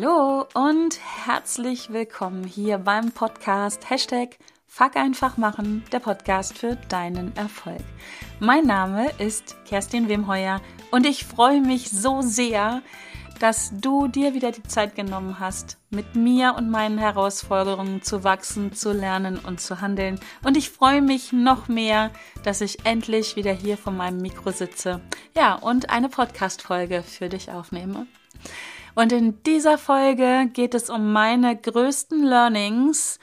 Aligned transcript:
Hallo 0.00 0.46
und 0.54 0.98
herzlich 1.26 1.92
willkommen 1.92 2.44
hier 2.44 2.78
beim 2.78 3.12
Podcast 3.12 3.90
Hashtag 3.90 4.38
Fuck 4.66 4.96
einfach 4.96 5.36
machen, 5.36 5.84
der 5.92 5.98
Podcast 5.98 6.56
für 6.56 6.76
deinen 6.88 7.36
Erfolg. 7.36 7.82
Mein 8.38 8.64
Name 8.64 9.10
ist 9.18 9.56
Kerstin 9.66 10.08
Wemheuer 10.08 10.62
und 10.90 11.06
ich 11.06 11.26
freue 11.26 11.60
mich 11.60 11.90
so 11.90 12.22
sehr, 12.22 12.80
dass 13.40 13.72
du 13.78 14.08
dir 14.08 14.32
wieder 14.32 14.52
die 14.52 14.62
Zeit 14.62 14.94
genommen 14.94 15.38
hast, 15.38 15.76
mit 15.90 16.14
mir 16.14 16.54
und 16.56 16.70
meinen 16.70 16.96
Herausforderungen 16.96 18.00
zu 18.00 18.24
wachsen, 18.24 18.72
zu 18.72 18.92
lernen 18.92 19.38
und 19.38 19.60
zu 19.60 19.82
handeln. 19.82 20.18
Und 20.42 20.56
ich 20.56 20.70
freue 20.70 21.02
mich 21.02 21.32
noch 21.32 21.68
mehr, 21.68 22.10
dass 22.42 22.62
ich 22.62 22.86
endlich 22.86 23.36
wieder 23.36 23.52
hier 23.52 23.76
vor 23.76 23.92
meinem 23.92 24.22
Mikro 24.22 24.50
sitze. 24.50 25.02
Ja, 25.36 25.56
und 25.56 25.90
eine 25.90 26.08
Podcast-Folge 26.08 27.02
für 27.02 27.28
dich 27.28 27.50
aufnehme. 27.50 28.06
Und 28.94 29.12
in 29.12 29.42
dieser 29.44 29.78
Folge 29.78 30.48
geht 30.52 30.74
es 30.74 30.90
um 30.90 31.12
meine 31.12 31.56
größten 31.56 32.22
Learnings, 32.22 33.18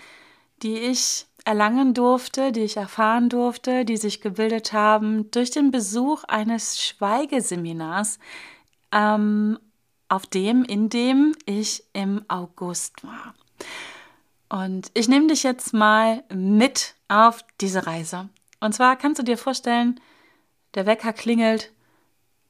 die 0.64 0.78
ich 0.78 1.26
erlangen 1.46 1.94
durfte, 1.94 2.52
die 2.52 2.62
ich 2.62 2.78
erfahren 2.78 3.30
durfte, 3.30 3.86
die 3.86 3.98
sich 3.98 4.22
gebildet 4.22 4.74
haben 4.74 5.32
durch 5.32 5.52
den 5.52 5.72
Besuch 5.72 6.24
eines 6.26 6.82
Schweigeseminars 6.82 8.20
ähm, 8.92 9.58
auf 10.10 10.26
dem, 10.26 10.64
in 10.64 10.90
dem 10.90 11.36
ich 11.46 11.84
im 11.94 12.24
August 12.28 13.04
war. 13.04 13.34
Und 14.50 14.92
ich 14.94 15.08
nehme 15.08 15.28
dich 15.28 15.44
jetzt 15.44 15.74
mal 15.74 16.24
mit 16.34 16.96
auf 17.08 17.44
diese 17.62 17.86
Reise. 17.86 18.30
Und 18.60 18.74
zwar 18.74 18.96
kannst 18.96 19.20
du 19.20 19.24
dir 19.24 19.38
vorstellen, 19.38 20.00
der 20.74 20.86
Wecker 20.86 21.14
klingelt 21.14 21.72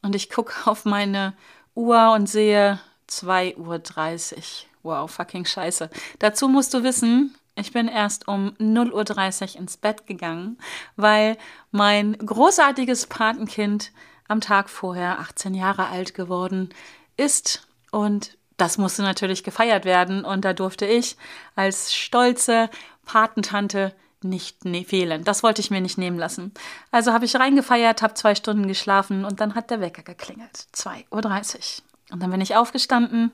und 0.01 0.15
ich 0.15 0.29
gucke 0.29 0.53
auf 0.69 0.85
meine 0.85 1.33
Uhr 1.75 2.11
und 2.13 2.27
sehe 2.27 2.79
2.30 3.09 4.35
Uhr. 4.35 4.43
Wow, 4.83 5.11
fucking 5.11 5.45
scheiße. 5.45 5.89
Dazu 6.19 6.47
musst 6.47 6.73
du 6.73 6.83
wissen, 6.83 7.35
ich 7.55 7.73
bin 7.73 7.87
erst 7.87 8.27
um 8.27 8.51
0.30 8.59 9.55
Uhr 9.55 9.61
ins 9.61 9.77
Bett 9.77 10.05
gegangen, 10.07 10.57
weil 10.95 11.37
mein 11.71 12.17
großartiges 12.17 13.07
Patenkind 13.07 13.91
am 14.27 14.41
Tag 14.41 14.69
vorher 14.69 15.19
18 15.19 15.53
Jahre 15.53 15.87
alt 15.87 16.13
geworden 16.13 16.69
ist 17.17 17.67
und 17.91 18.37
das 18.57 18.77
musste 18.77 19.01
natürlich 19.01 19.43
gefeiert 19.43 19.85
werden 19.85 20.25
und 20.25 20.43
da 20.43 20.53
durfte 20.53 20.85
ich 20.85 21.17
als 21.55 21.93
stolze 21.93 22.69
Patentante 23.05 23.93
nicht 24.23 24.65
ne 24.65 24.83
fehlen. 24.83 25.23
Das 25.23 25.43
wollte 25.43 25.61
ich 25.61 25.71
mir 25.71 25.81
nicht 25.81 25.97
nehmen 25.97 26.17
lassen. 26.17 26.53
Also 26.91 27.13
habe 27.13 27.25
ich 27.25 27.35
reingefeiert, 27.35 28.01
habe 28.01 28.15
zwei 28.15 28.35
Stunden 28.35 28.67
geschlafen 28.67 29.25
und 29.25 29.39
dann 29.41 29.55
hat 29.55 29.69
der 29.69 29.79
Wecker 29.79 30.03
geklingelt. 30.03 30.67
2.30 30.73 31.55
Uhr. 31.81 31.86
Und 32.11 32.21
dann 32.21 32.31
bin 32.31 32.41
ich 32.41 32.55
aufgestanden, 32.55 33.31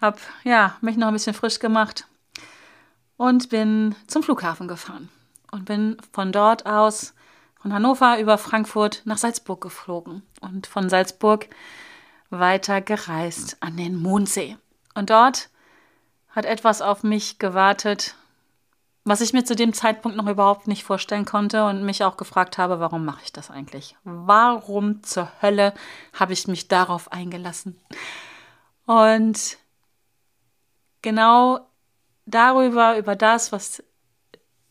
habe 0.00 0.18
ja, 0.42 0.76
mich 0.80 0.96
noch 0.96 1.08
ein 1.08 1.14
bisschen 1.14 1.34
frisch 1.34 1.58
gemacht 1.58 2.06
und 3.16 3.48
bin 3.48 3.94
zum 4.06 4.22
Flughafen 4.22 4.68
gefahren 4.68 5.08
und 5.52 5.64
bin 5.64 5.96
von 6.12 6.32
dort 6.32 6.66
aus 6.66 7.14
von 7.60 7.72
Hannover 7.72 8.18
über 8.18 8.36
Frankfurt 8.36 9.00
nach 9.06 9.16
Salzburg 9.16 9.62
geflogen 9.62 10.22
und 10.42 10.66
von 10.66 10.90
Salzburg 10.90 11.48
weiter 12.28 12.82
gereist 12.82 13.56
an 13.60 13.76
den 13.78 13.96
Mondsee. 13.96 14.58
Und 14.94 15.08
dort 15.08 15.48
hat 16.28 16.44
etwas 16.44 16.82
auf 16.82 17.04
mich 17.04 17.38
gewartet, 17.38 18.16
was 19.04 19.20
ich 19.20 19.34
mir 19.34 19.44
zu 19.44 19.54
dem 19.54 19.74
Zeitpunkt 19.74 20.16
noch 20.16 20.26
überhaupt 20.26 20.66
nicht 20.66 20.82
vorstellen 20.82 21.26
konnte 21.26 21.66
und 21.66 21.84
mich 21.84 22.04
auch 22.04 22.16
gefragt 22.16 22.56
habe, 22.56 22.80
warum 22.80 23.04
mache 23.04 23.22
ich 23.24 23.32
das 23.32 23.50
eigentlich? 23.50 23.96
Warum 24.04 25.02
zur 25.02 25.30
Hölle 25.42 25.74
habe 26.14 26.32
ich 26.32 26.48
mich 26.48 26.68
darauf 26.68 27.12
eingelassen? 27.12 27.78
Und 28.86 29.58
genau 31.02 31.60
darüber, 32.24 32.96
über 32.96 33.14
das, 33.14 33.52
was 33.52 33.82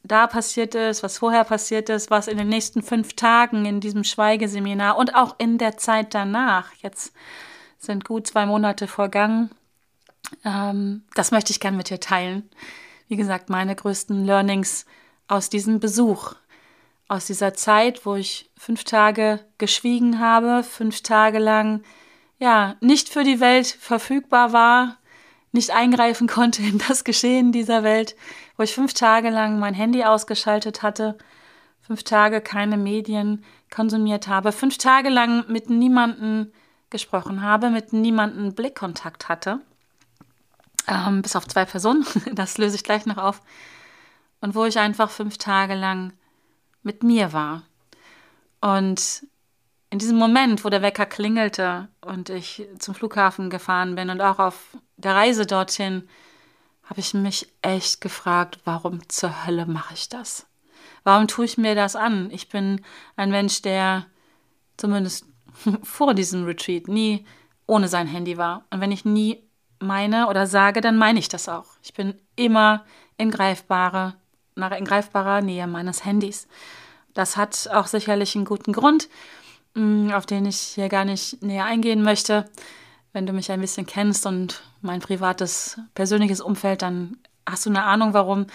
da 0.03 0.27
passiert 0.27 0.75
ist, 0.75 1.03
was 1.03 1.19
vorher 1.19 1.43
passiert 1.43 1.89
ist, 1.89 2.11
was 2.11 2.27
in 2.27 2.37
den 2.37 2.49
nächsten 2.49 2.81
fünf 2.81 3.15
Tagen 3.15 3.65
in 3.65 3.79
diesem 3.79 4.03
Schweigeseminar 4.03 4.97
und 4.97 5.15
auch 5.15 5.35
in 5.37 5.57
der 5.57 5.77
Zeit 5.77 6.13
danach, 6.13 6.73
jetzt 6.81 7.13
sind 7.77 8.03
gut 8.03 8.27
zwei 8.27 8.45
Monate 8.45 8.87
vergangen, 8.87 9.51
ähm, 10.43 11.03
das 11.13 11.31
möchte 11.31 11.51
ich 11.51 11.59
gerne 11.59 11.77
mit 11.77 11.89
dir 11.89 11.99
teilen. 11.99 12.49
Wie 13.07 13.15
gesagt, 13.15 13.49
meine 13.49 13.75
größten 13.75 14.25
Learnings 14.25 14.85
aus 15.27 15.49
diesem 15.49 15.79
Besuch, 15.79 16.35
aus 17.07 17.25
dieser 17.25 17.53
Zeit, 17.53 18.05
wo 18.05 18.15
ich 18.15 18.49
fünf 18.57 18.83
Tage 18.83 19.39
geschwiegen 19.57 20.19
habe, 20.19 20.63
fünf 20.63 21.01
Tage 21.01 21.39
lang 21.39 21.83
ja 22.39 22.75
nicht 22.81 23.09
für 23.09 23.23
die 23.23 23.39
Welt 23.39 23.67
verfügbar 23.67 24.53
war, 24.53 24.97
nicht 25.51 25.71
eingreifen 25.71 26.27
konnte 26.27 26.61
in 26.61 26.79
das 26.79 27.03
Geschehen 27.03 27.51
dieser 27.51 27.83
Welt, 27.83 28.15
wo 28.57 28.63
ich 28.63 28.73
fünf 28.73 28.93
Tage 28.93 29.29
lang 29.29 29.59
mein 29.59 29.73
Handy 29.73 30.03
ausgeschaltet 30.03 30.81
hatte, 30.81 31.17
fünf 31.79 32.03
Tage 32.03 32.41
keine 32.41 32.77
Medien 32.77 33.43
konsumiert 33.73 34.27
habe, 34.27 34.51
fünf 34.51 34.77
Tage 34.77 35.09
lang 35.09 35.45
mit 35.49 35.69
niemandem 35.69 36.51
gesprochen 36.89 37.41
habe, 37.41 37.69
mit 37.69 37.91
niemandem 37.91 38.53
Blickkontakt 38.53 39.27
hatte, 39.27 39.59
ähm, 40.87 41.21
bis 41.21 41.35
auf 41.35 41.47
zwei 41.47 41.65
Personen, 41.65 42.05
das 42.33 42.57
löse 42.57 42.75
ich 42.75 42.83
gleich 42.83 43.05
noch 43.05 43.17
auf, 43.17 43.41
und 44.41 44.55
wo 44.55 44.65
ich 44.65 44.77
einfach 44.79 45.09
fünf 45.09 45.37
Tage 45.37 45.75
lang 45.75 46.13
mit 46.81 47.03
mir 47.03 47.31
war. 47.33 47.63
Und 48.59 49.25
in 49.89 49.99
diesem 49.99 50.17
Moment, 50.17 50.65
wo 50.65 50.69
der 50.69 50.81
Wecker 50.81 51.05
klingelte 51.05 51.87
und 52.01 52.29
ich 52.29 52.67
zum 52.79 52.95
Flughafen 52.95 53.49
gefahren 53.49 53.95
bin 53.95 54.09
und 54.09 54.21
auch 54.21 54.39
auf 54.39 54.75
der 54.97 55.15
Reise 55.15 55.45
dorthin, 55.45 56.07
habe 56.83 56.99
ich 56.99 57.13
mich 57.13 57.47
echt 57.61 58.01
gefragt, 58.01 58.59
warum 58.65 59.07
zur 59.07 59.45
Hölle 59.45 59.65
mache 59.65 59.93
ich 59.93 60.09
das? 60.09 60.47
Warum 61.03 61.27
tue 61.27 61.45
ich 61.45 61.57
mir 61.57 61.75
das 61.75 61.95
an? 61.95 62.29
Ich 62.31 62.49
bin 62.49 62.81
ein 63.15 63.29
Mensch, 63.29 63.61
der 63.61 64.05
zumindest 64.77 65.25
vor 65.83 66.13
diesem 66.13 66.45
Retreat 66.45 66.87
nie 66.87 67.25
ohne 67.67 67.87
sein 67.87 68.07
Handy 68.07 68.37
war. 68.37 68.65
Und 68.69 68.81
wenn 68.81 68.91
ich 68.91 69.05
nie 69.05 69.43
meine 69.83 70.27
oder 70.27 70.47
sage, 70.47 70.81
dann 70.81 70.97
meine 70.97 71.19
ich 71.19 71.29
das 71.29 71.47
auch. 71.49 71.65
Ich 71.81 71.93
bin 71.93 72.15
immer 72.35 72.85
in 73.17 73.31
greifbarer, 73.31 74.15
in 74.55 74.85
greifbarer 74.85 75.41
Nähe 75.41 75.67
meines 75.67 76.05
Handys. 76.05 76.47
Das 77.13 77.37
hat 77.37 77.69
auch 77.71 77.87
sicherlich 77.87 78.35
einen 78.35 78.45
guten 78.45 78.73
Grund. 78.73 79.07
Mm, 79.75 80.11
auf 80.11 80.25
den 80.25 80.45
ich 80.45 80.57
hier 80.57 80.89
gar 80.89 81.05
nicht 81.05 81.41
näher 81.41 81.65
eingehen 81.65 82.03
möchte. 82.03 82.45
Wenn 83.11 83.25
du 83.25 83.33
mich 83.33 83.51
ein 83.51 83.61
bisschen 83.61 83.85
kennst 83.85 84.25
und 84.25 84.63
mein 84.81 84.99
privates, 84.99 85.79
persönliches 85.95 86.41
Umfeld, 86.41 86.81
dann 86.81 87.17
hast 87.47 87.65
du 87.65 87.69
eine 87.69 87.83
Ahnung, 87.83 88.13
warum. 88.13 88.47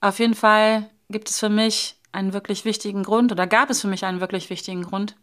Auf 0.00 0.18
jeden 0.18 0.34
Fall 0.34 0.88
gibt 1.08 1.30
es 1.30 1.38
für 1.38 1.48
mich 1.48 1.96
einen 2.10 2.32
wirklich 2.32 2.64
wichtigen 2.64 3.02
Grund 3.04 3.32
oder 3.32 3.46
gab 3.46 3.70
es 3.70 3.80
für 3.80 3.88
mich 3.88 4.04
einen 4.04 4.20
wirklich 4.20 4.50
wichtigen 4.50 4.82
Grund, 4.82 5.16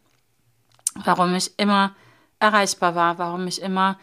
warum 1.04 1.36
ich 1.36 1.58
immer 1.58 1.96
erreichbar 2.40 2.96
war, 2.96 3.18
warum 3.18 3.46
ich 3.48 3.62
immer 3.62 4.00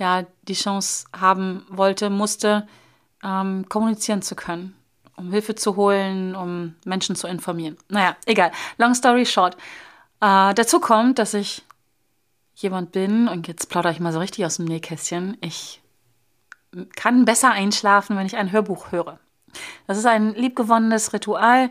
ja 0.00 0.24
die 0.42 0.54
Chance 0.54 1.06
haben 1.16 1.64
wollte, 1.68 2.10
musste, 2.10 2.66
ähm, 3.22 3.68
kommunizieren 3.68 4.22
zu 4.22 4.34
können, 4.34 4.74
um 5.16 5.30
Hilfe 5.30 5.54
zu 5.54 5.76
holen, 5.76 6.34
um 6.34 6.74
Menschen 6.84 7.14
zu 7.14 7.28
informieren. 7.28 7.76
Naja, 7.88 8.16
egal. 8.26 8.50
Long 8.78 8.94
story 8.94 9.26
short. 9.26 9.56
Äh, 10.20 10.54
dazu 10.54 10.80
kommt, 10.80 11.18
dass 11.18 11.34
ich 11.34 11.62
jemand 12.54 12.92
bin, 12.92 13.28
und 13.28 13.46
jetzt 13.46 13.68
plaudere 13.68 13.92
ich 13.92 14.00
mal 14.00 14.12
so 14.12 14.18
richtig 14.18 14.44
aus 14.44 14.56
dem 14.56 14.66
Nähkästchen, 14.66 15.36
ich 15.40 15.80
kann 16.96 17.24
besser 17.24 17.50
einschlafen, 17.50 18.16
wenn 18.16 18.26
ich 18.26 18.36
ein 18.36 18.52
Hörbuch 18.52 18.92
höre. 18.92 19.18
Das 19.86 19.98
ist 19.98 20.06
ein 20.06 20.34
liebgewonnenes 20.34 21.12
Ritual, 21.12 21.70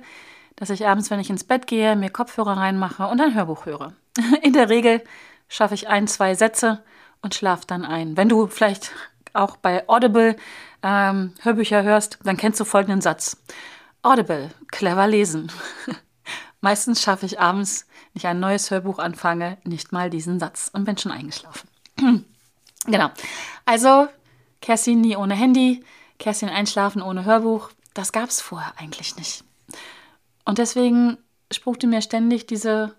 dass 0.56 0.70
ich 0.70 0.88
abends, 0.88 1.10
wenn 1.10 1.20
ich 1.20 1.30
ins 1.30 1.46
Bett 1.46 1.68
gehe, 1.68 1.96
mir 1.96 2.10
Kopfhörer 2.10 2.58
reinmache 2.58 3.08
und 3.08 3.22
ein 3.22 3.34
Hörbuch 3.34 3.66
höre. 3.66 3.94
In 4.42 4.54
der 4.54 4.70
Regel 4.70 5.02
schaffe 5.48 5.74
ich 5.74 5.88
ein, 5.88 6.08
zwei 6.08 6.36
Sätze 6.36 6.84
und 7.22 7.36
schlafe 7.36 7.66
dann 7.68 7.86
ein. 7.86 8.18
Wenn 8.18 8.30
du 8.30 8.48
vielleicht 8.48 8.92
auch 9.34 9.58
bei 9.58 9.88
Audible 9.88 10.36
ähm, 10.84 11.34
Hörbücher 11.42 11.84
hörst, 11.84 12.20
dann 12.24 12.38
kennst 12.38 12.60
du 12.60 12.66
folgenden 12.66 13.02
Satz. 13.02 13.38
Audible, 14.02 14.50
clever 14.68 15.08
lesen. 15.08 15.52
Meistens 16.62 17.02
schaffe 17.02 17.26
ich 17.26 17.40
abends 17.40 17.86
ich 18.14 18.28
ein 18.28 18.40
neues 18.40 18.72
Hörbuch 18.72 19.00
anfange, 19.00 19.58
nicht 19.64 19.92
mal 19.92 20.10
diesen 20.10 20.40
Satz 20.40 20.70
und 20.74 20.86
bin 20.86 20.98
schon 20.98 21.12
eingeschlafen. 21.12 21.70
genau. 22.86 23.10
Also, 23.66 24.08
Kerstin 24.62 25.02
nie 25.02 25.16
ohne 25.16 25.36
Handy, 25.36 25.84
Kerstin 26.18 26.50
einschlafen 26.50 27.02
ohne 27.02 27.26
Hörbuch, 27.26 27.70
das 27.94 28.12
gab 28.12 28.30
es 28.30 28.42
vorher 28.42 28.74
eigentlich 28.78 29.16
nicht. 29.16 29.44
Und 30.46 30.58
deswegen 30.58 31.18
spruchte 31.52 31.88
mir 31.88 32.02
ständig 32.02 32.48
diese 32.48 32.96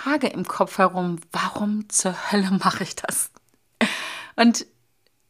Frage 0.00 0.28
im 0.28 0.46
Kopf 0.46 0.78
herum, 0.78 1.18
warum 1.32 1.88
zur 1.88 2.14
Hölle 2.30 2.52
mache 2.52 2.84
ich 2.84 2.94
das? 2.94 3.32
Und 4.36 4.64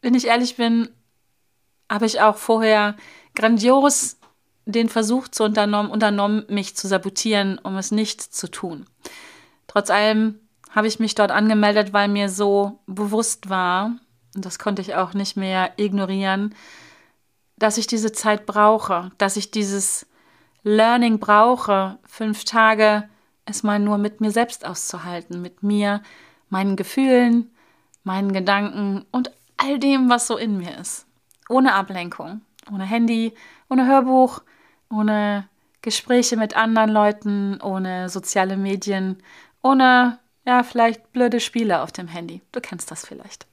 wenn 0.02 0.14
ich 0.14 0.26
ehrlich 0.26 0.56
bin, 0.56 0.90
habe 1.90 2.04
ich 2.04 2.20
auch 2.20 2.36
vorher 2.36 2.94
grandios 3.34 4.18
den 4.66 4.90
Versuch 4.90 5.28
zu 5.28 5.44
unternommen, 5.44 5.90
unternommen, 5.90 6.44
mich 6.50 6.76
zu 6.76 6.86
sabotieren, 6.86 7.58
um 7.58 7.78
es 7.78 7.92
nicht 7.92 8.20
zu 8.20 8.50
tun. 8.50 8.84
Trotz 9.68 9.88
allem 9.88 10.38
habe 10.70 10.86
ich 10.86 11.00
mich 11.00 11.14
dort 11.14 11.30
angemeldet, 11.30 11.94
weil 11.94 12.08
mir 12.08 12.28
so 12.28 12.78
bewusst 12.86 13.48
war, 13.48 13.92
und 14.36 14.44
das 14.44 14.58
konnte 14.58 14.82
ich 14.82 14.94
auch 14.94 15.14
nicht 15.14 15.34
mehr 15.34 15.72
ignorieren, 15.78 16.54
dass 17.56 17.78
ich 17.78 17.86
diese 17.86 18.12
Zeit 18.12 18.44
brauche, 18.44 19.12
dass 19.16 19.38
ich 19.38 19.50
dieses 19.50 20.06
Learning 20.62 21.20
brauche, 21.20 21.98
fünf 22.04 22.44
Tage 22.44 23.08
es 23.50 23.62
mal 23.62 23.78
nur 23.78 23.98
mit 23.98 24.20
mir 24.20 24.30
selbst 24.30 24.64
auszuhalten, 24.64 25.42
mit 25.42 25.62
mir, 25.62 26.02
meinen 26.48 26.76
Gefühlen, 26.76 27.50
meinen 28.04 28.32
Gedanken 28.32 29.04
und 29.10 29.32
all 29.56 29.78
dem, 29.78 30.08
was 30.08 30.26
so 30.26 30.36
in 30.36 30.56
mir 30.56 30.78
ist. 30.78 31.06
Ohne 31.48 31.74
Ablenkung, 31.74 32.42
ohne 32.72 32.84
Handy, 32.84 33.34
ohne 33.68 33.86
Hörbuch, 33.86 34.42
ohne 34.90 35.48
Gespräche 35.82 36.36
mit 36.36 36.56
anderen 36.56 36.90
Leuten, 36.90 37.60
ohne 37.60 38.08
soziale 38.08 38.56
Medien, 38.56 39.22
ohne, 39.62 40.18
ja, 40.44 40.62
vielleicht 40.62 41.12
blöde 41.12 41.40
Spiele 41.40 41.82
auf 41.82 41.92
dem 41.92 42.08
Handy. 42.08 42.42
Du 42.52 42.60
kennst 42.60 42.90
das 42.90 43.06
vielleicht. 43.06 43.46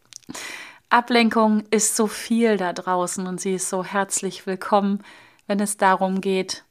Ablenkung 0.90 1.64
ist 1.72 1.96
so 1.96 2.08
viel 2.08 2.58
da 2.58 2.74
draußen 2.74 3.28
und 3.28 3.42
sie 3.42 3.56
ist 3.56 3.70
so 3.70 3.84
herzlich 3.84 4.48
willkommen, 4.48 5.04
wenn 5.48 5.60
es 5.60 5.78
darum 5.78 6.22
geht, 6.22 6.64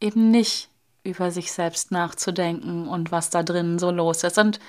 eben 0.00 0.30
nicht 0.30 0.69
über 1.02 1.30
sich 1.30 1.52
selbst 1.52 1.92
nachzudenken 1.92 2.88
und 2.88 3.12
was 3.12 3.30
da 3.30 3.42
drin 3.42 3.78
so 3.78 3.90
los 3.90 4.22
ist 4.24 4.38
und 4.38 4.60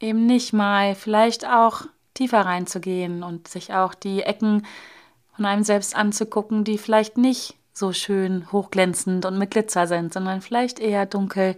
eben 0.00 0.26
nicht 0.26 0.52
mal 0.52 0.94
vielleicht 0.94 1.46
auch 1.46 1.82
tiefer 2.14 2.40
reinzugehen 2.40 3.22
und 3.22 3.48
sich 3.48 3.72
auch 3.74 3.94
die 3.94 4.22
Ecken 4.22 4.66
von 5.34 5.44
einem 5.44 5.64
selbst 5.64 5.94
anzugucken, 5.94 6.64
die 6.64 6.78
vielleicht 6.78 7.18
nicht 7.18 7.56
so 7.72 7.92
schön 7.92 8.50
hochglänzend 8.52 9.26
und 9.26 9.38
mit 9.38 9.50
Glitzer 9.50 9.86
sind, 9.86 10.12
sondern 10.12 10.40
vielleicht 10.40 10.78
eher 10.78 11.04
dunkel 11.04 11.56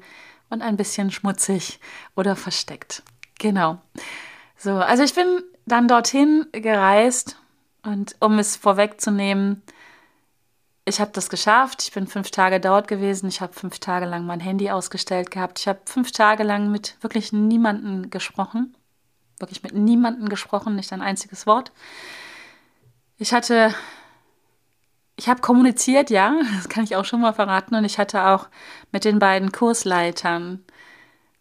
und 0.51 0.63
ein 0.63 0.77
bisschen 0.77 1.11
schmutzig 1.11 1.79
oder 2.17 2.35
versteckt. 2.35 3.03
Genau. 3.39 3.79
So, 4.57 4.73
also 4.73 5.05
ich 5.05 5.15
bin 5.15 5.43
dann 5.67 5.87
dorthin 5.87 6.47
gereist 6.51 7.37
und 7.85 8.17
um 8.21 8.39
es 8.39 8.57
vorwegzunehmen, 8.57 9.63
ich 10.89 11.01
habe 11.01 11.11
das 11.13 11.31
geschafft. 11.31 11.83
Ich 11.83 11.93
bin 11.93 12.07
fünf 12.07 12.31
Tage 12.31 12.61
dort 12.61 12.89
gewesen. 12.89 13.29
Ich 13.29 13.41
habe 13.41 13.53
fünf 13.53 13.79
Tage 13.79 14.07
lang 14.07 14.27
mein 14.27 14.41
Handy 14.41 14.71
ausgestellt 14.71 15.31
gehabt. 15.31 15.61
Ich 15.61 15.69
habe 15.69 15.81
fünf 15.85 16.13
Tage 16.13 16.43
lang 16.43 16.71
mit 16.71 16.97
wirklich 17.01 17.33
niemandem 17.33 18.11
gesprochen. 18.11 18.75
Wirklich 19.39 19.63
mit 19.63 19.75
niemandem 19.75 20.29
gesprochen, 20.29 20.75
nicht 20.75 20.93
ein 20.93 21.03
einziges 21.03 21.47
Wort. 21.47 21.73
Ich 23.19 23.33
hatte, 23.33 23.75
ich 25.17 25.29
habe 25.29 25.41
kommuniziert, 25.41 26.11
ja, 26.11 26.35
das 26.57 26.69
kann 26.69 26.85
ich 26.85 26.97
auch 26.97 27.05
schon 27.05 27.21
mal 27.21 27.35
verraten. 27.35 27.75
Und 27.75 27.85
ich 27.85 27.99
hatte 27.99 28.27
auch 28.27 28.49
mit 28.91 29.05
den 29.05 29.19
beiden 29.19 29.53
Kursleitern 29.53 30.65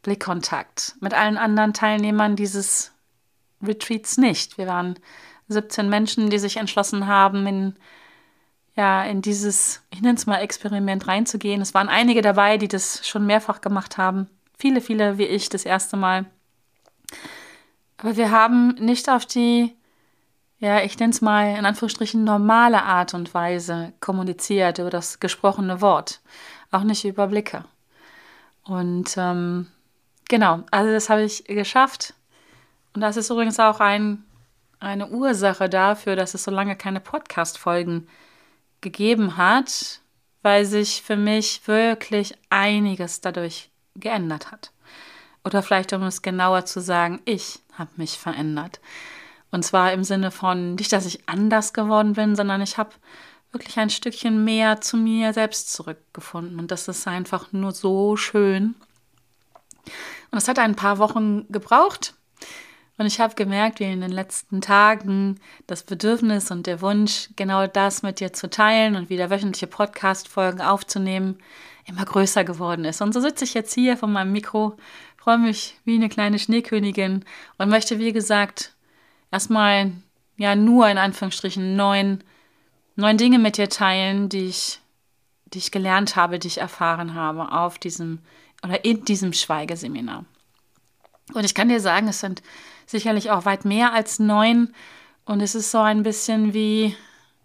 Blickkontakt. 0.03 0.95
Mit 0.99 1.13
allen 1.13 1.37
anderen 1.37 1.73
Teilnehmern 1.73 2.35
dieses 2.35 2.91
Retreats 3.61 4.17
nicht. 4.17 4.57
Wir 4.57 4.67
waren 4.67 4.99
17 5.47 5.89
Menschen, 5.89 6.29
die 6.29 6.39
sich 6.39 6.57
entschlossen 6.57 7.07
haben, 7.07 7.47
in 7.47 7.75
ja, 8.77 9.03
in 9.03 9.23
dieses, 9.23 9.81
ich 9.89 10.01
nenne 10.01 10.17
es 10.17 10.27
mal 10.27 10.37
Experiment 10.37 11.07
reinzugehen. 11.07 11.61
Es 11.61 11.73
waren 11.73 11.89
einige 11.89 12.21
dabei, 12.21 12.57
die 12.57 12.67
das 12.67 13.05
schon 13.07 13.25
mehrfach 13.25 13.59
gemacht 13.59 13.97
haben. 13.97 14.29
Viele, 14.55 14.81
viele 14.81 15.17
wie 15.17 15.25
ich 15.25 15.49
das 15.49 15.65
erste 15.65 15.97
Mal. 15.97 16.25
Aber 17.97 18.15
wir 18.17 18.29
haben 18.29 18.75
nicht 18.75 19.09
auf 19.09 19.25
die, 19.25 19.75
ja, 20.59 20.81
ich 20.81 20.99
nenne 20.99 21.11
es 21.11 21.21
mal 21.21 21.57
in 21.57 21.65
Anführungsstrichen 21.65 22.23
normale 22.23 22.83
Art 22.83 23.15
und 23.15 23.33
Weise 23.33 23.93
kommuniziert 23.99 24.77
über 24.77 24.91
das 24.91 25.19
gesprochene 25.19 25.81
Wort. 25.81 26.21
Auch 26.69 26.83
nicht 26.83 27.03
über 27.03 27.25
Blicke. 27.25 27.65
Und 28.63 29.15
ähm, 29.17 29.67
genau, 30.29 30.63
also 30.69 30.91
das 30.91 31.09
habe 31.09 31.23
ich 31.23 31.45
geschafft. 31.45 32.13
Und 32.93 33.01
das 33.01 33.17
ist 33.17 33.31
übrigens 33.31 33.59
auch 33.59 33.79
ein, 33.79 34.23
eine 34.79 35.07
Ursache 35.07 35.67
dafür, 35.67 36.15
dass 36.15 36.35
es 36.35 36.43
so 36.43 36.51
lange 36.51 36.75
keine 36.75 36.99
Podcast-Folgen 36.99 38.01
gibt 38.01 38.26
gegeben 38.81 39.37
hat, 39.37 40.01
weil 40.41 40.65
sich 40.65 41.01
für 41.01 41.15
mich 41.15 41.67
wirklich 41.67 42.37
einiges 42.49 43.21
dadurch 43.21 43.69
geändert 43.95 44.51
hat. 44.51 44.71
Oder 45.43 45.63
vielleicht, 45.63 45.93
um 45.93 46.03
es 46.03 46.21
genauer 46.21 46.65
zu 46.65 46.81
sagen, 46.81 47.21
ich 47.25 47.59
habe 47.73 47.89
mich 47.95 48.17
verändert. 48.17 48.79
Und 49.51 49.63
zwar 49.63 49.93
im 49.93 50.03
Sinne 50.03 50.31
von 50.31 50.75
nicht, 50.75 50.91
dass 50.91 51.05
ich 51.05 51.27
anders 51.27 51.73
geworden 51.73 52.13
bin, 52.13 52.35
sondern 52.35 52.61
ich 52.61 52.77
habe 52.77 52.91
wirklich 53.51 53.77
ein 53.79 53.89
Stückchen 53.89 54.43
mehr 54.43 54.81
zu 54.81 54.97
mir 54.97 55.33
selbst 55.33 55.71
zurückgefunden. 55.71 56.59
Und 56.59 56.71
das 56.71 56.87
ist 56.87 57.07
einfach 57.07 57.53
nur 57.53 57.71
so 57.71 58.17
schön. 58.17 58.75
Und 60.31 60.37
es 60.37 60.47
hat 60.47 60.59
ein 60.59 60.75
paar 60.75 60.97
Wochen 60.97 61.45
gebraucht, 61.49 62.13
und 62.97 63.05
ich 63.05 63.19
habe 63.19 63.35
gemerkt, 63.35 63.79
wie 63.79 63.85
in 63.85 64.01
den 64.01 64.11
letzten 64.11 64.59
Tagen 64.59 65.39
das 65.67 65.83
Bedürfnis 65.83 66.49
und 66.49 66.65
der 66.65 66.81
Wunsch, 66.81 67.29
genau 67.35 67.67
das 67.67 68.01
mit 68.01 68.19
dir 68.19 68.33
zu 68.33 68.49
teilen 68.49 68.95
und 68.95 69.09
wieder 69.09 69.29
wöchentliche 69.29 69.67
Podcast-Folgen 69.67 70.61
aufzunehmen, 70.61 71.37
immer 71.85 72.05
größer 72.05 72.43
geworden 72.43 72.85
ist. 72.85 73.01
Und 73.01 73.13
so 73.13 73.21
sitze 73.21 73.43
ich 73.43 73.53
jetzt 73.53 73.73
hier 73.73 73.97
vor 73.97 74.09
meinem 74.09 74.31
Mikro, 74.31 74.77
freue 75.17 75.37
mich 75.37 75.77
wie 75.85 75.95
eine 75.95 76.09
kleine 76.09 76.39
Schneekönigin 76.39 77.23
und 77.57 77.69
möchte, 77.69 77.99
wie 77.99 78.13
gesagt, 78.13 78.73
erstmal 79.31 79.91
ja 80.37 80.55
nur 80.55 80.89
in 80.89 80.97
Anführungsstrichen 80.97 81.75
neun, 81.75 82.23
neun 82.95 83.17
Dinge 83.17 83.37
mit 83.37 83.57
dir 83.57 83.69
teilen, 83.69 84.27
die 84.27 84.47
ich, 84.47 84.79
die 85.45 85.59
ich 85.59 85.71
gelernt 85.71 86.15
habe, 86.15 86.39
die 86.39 86.47
ich 86.47 86.59
erfahren 86.59 87.13
habe 87.13 87.51
auf 87.51 87.77
diesem 87.77 88.19
oder 88.63 88.83
in 88.83 89.05
diesem 89.05 89.33
Schweigeseminar. 89.33 90.25
Und 91.33 91.43
ich 91.43 91.53
kann 91.53 91.69
dir 91.69 91.79
sagen, 91.79 92.07
es 92.07 92.21
sind 92.21 92.41
sicherlich 92.87 93.29
auch 93.29 93.45
weit 93.45 93.65
mehr 93.65 93.93
als 93.93 94.17
neun. 94.17 94.73
Und 95.25 95.41
es 95.41 95.53
ist 95.53 95.69
so 95.69 95.79
ein 95.79 96.01
bisschen 96.01 96.53
wie, 96.53 96.95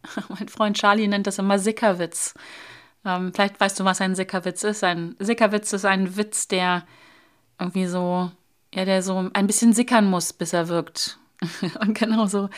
mein 0.31 0.49
Freund 0.49 0.79
Charlie 0.79 1.09
nennt 1.09 1.27
das 1.27 1.39
immer 1.39 1.59
Sickerwitz. 1.59 2.35
Ähm, 3.05 3.33
vielleicht 3.35 3.61
weißt 3.61 3.79
du, 3.81 3.85
was 3.85 4.01
ein 4.01 4.15
Sickerwitz 4.15 4.63
ist. 4.63 4.83
Ein 4.83 5.17
Sickerwitz 5.19 5.73
ist 5.75 5.85
ein 5.85 6.17
Witz, 6.17 6.49
der 6.49 6.85
irgendwie 7.59 7.87
so, 7.87 8.31
ja, 8.73 8.85
der 8.85 9.03
so 9.03 9.29
ein 9.33 9.47
bisschen 9.47 9.73
sickern 9.75 10.09
muss, 10.09 10.33
bis 10.33 10.53
er 10.53 10.69
wirkt. 10.69 11.19
Und 11.81 11.99
genau 11.99 12.27
so 12.27 12.49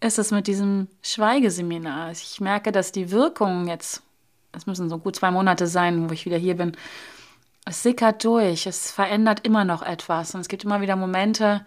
ist 0.00 0.18
es 0.18 0.32
mit 0.32 0.48
diesem 0.48 0.88
Schweigeseminar. 1.02 2.10
Ich 2.10 2.40
merke, 2.40 2.72
dass 2.72 2.92
die 2.92 3.10
Wirkung 3.10 3.68
jetzt, 3.68 4.02
es 4.52 4.66
müssen 4.66 4.90
so 4.90 4.98
gut 4.98 5.16
zwei 5.16 5.30
Monate 5.30 5.66
sein, 5.66 6.10
wo 6.10 6.12
ich 6.12 6.26
wieder 6.26 6.36
hier 6.36 6.56
bin, 6.56 6.76
es 7.64 7.82
sickert 7.82 8.22
durch, 8.24 8.66
es 8.66 8.90
verändert 8.90 9.46
immer 9.46 9.64
noch 9.64 9.82
etwas. 9.82 10.34
Und 10.34 10.42
es 10.42 10.48
gibt 10.48 10.64
immer 10.64 10.80
wieder 10.80 10.96
Momente, 10.96 11.64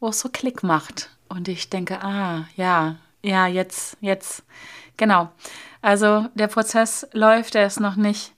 wo 0.00 0.08
es 0.08 0.20
so 0.20 0.28
Klick 0.28 0.62
macht. 0.62 1.10
Und 1.28 1.48
ich 1.48 1.70
denke, 1.70 2.02
ah, 2.02 2.46
ja, 2.56 2.96
ja, 3.22 3.46
jetzt, 3.46 3.96
jetzt. 4.00 4.44
Genau. 4.96 5.30
Also 5.82 6.26
der 6.34 6.48
Prozess 6.48 7.06
läuft, 7.12 7.54
er 7.54 7.66
ist 7.66 7.80
noch 7.80 7.96
nicht, 7.96 8.32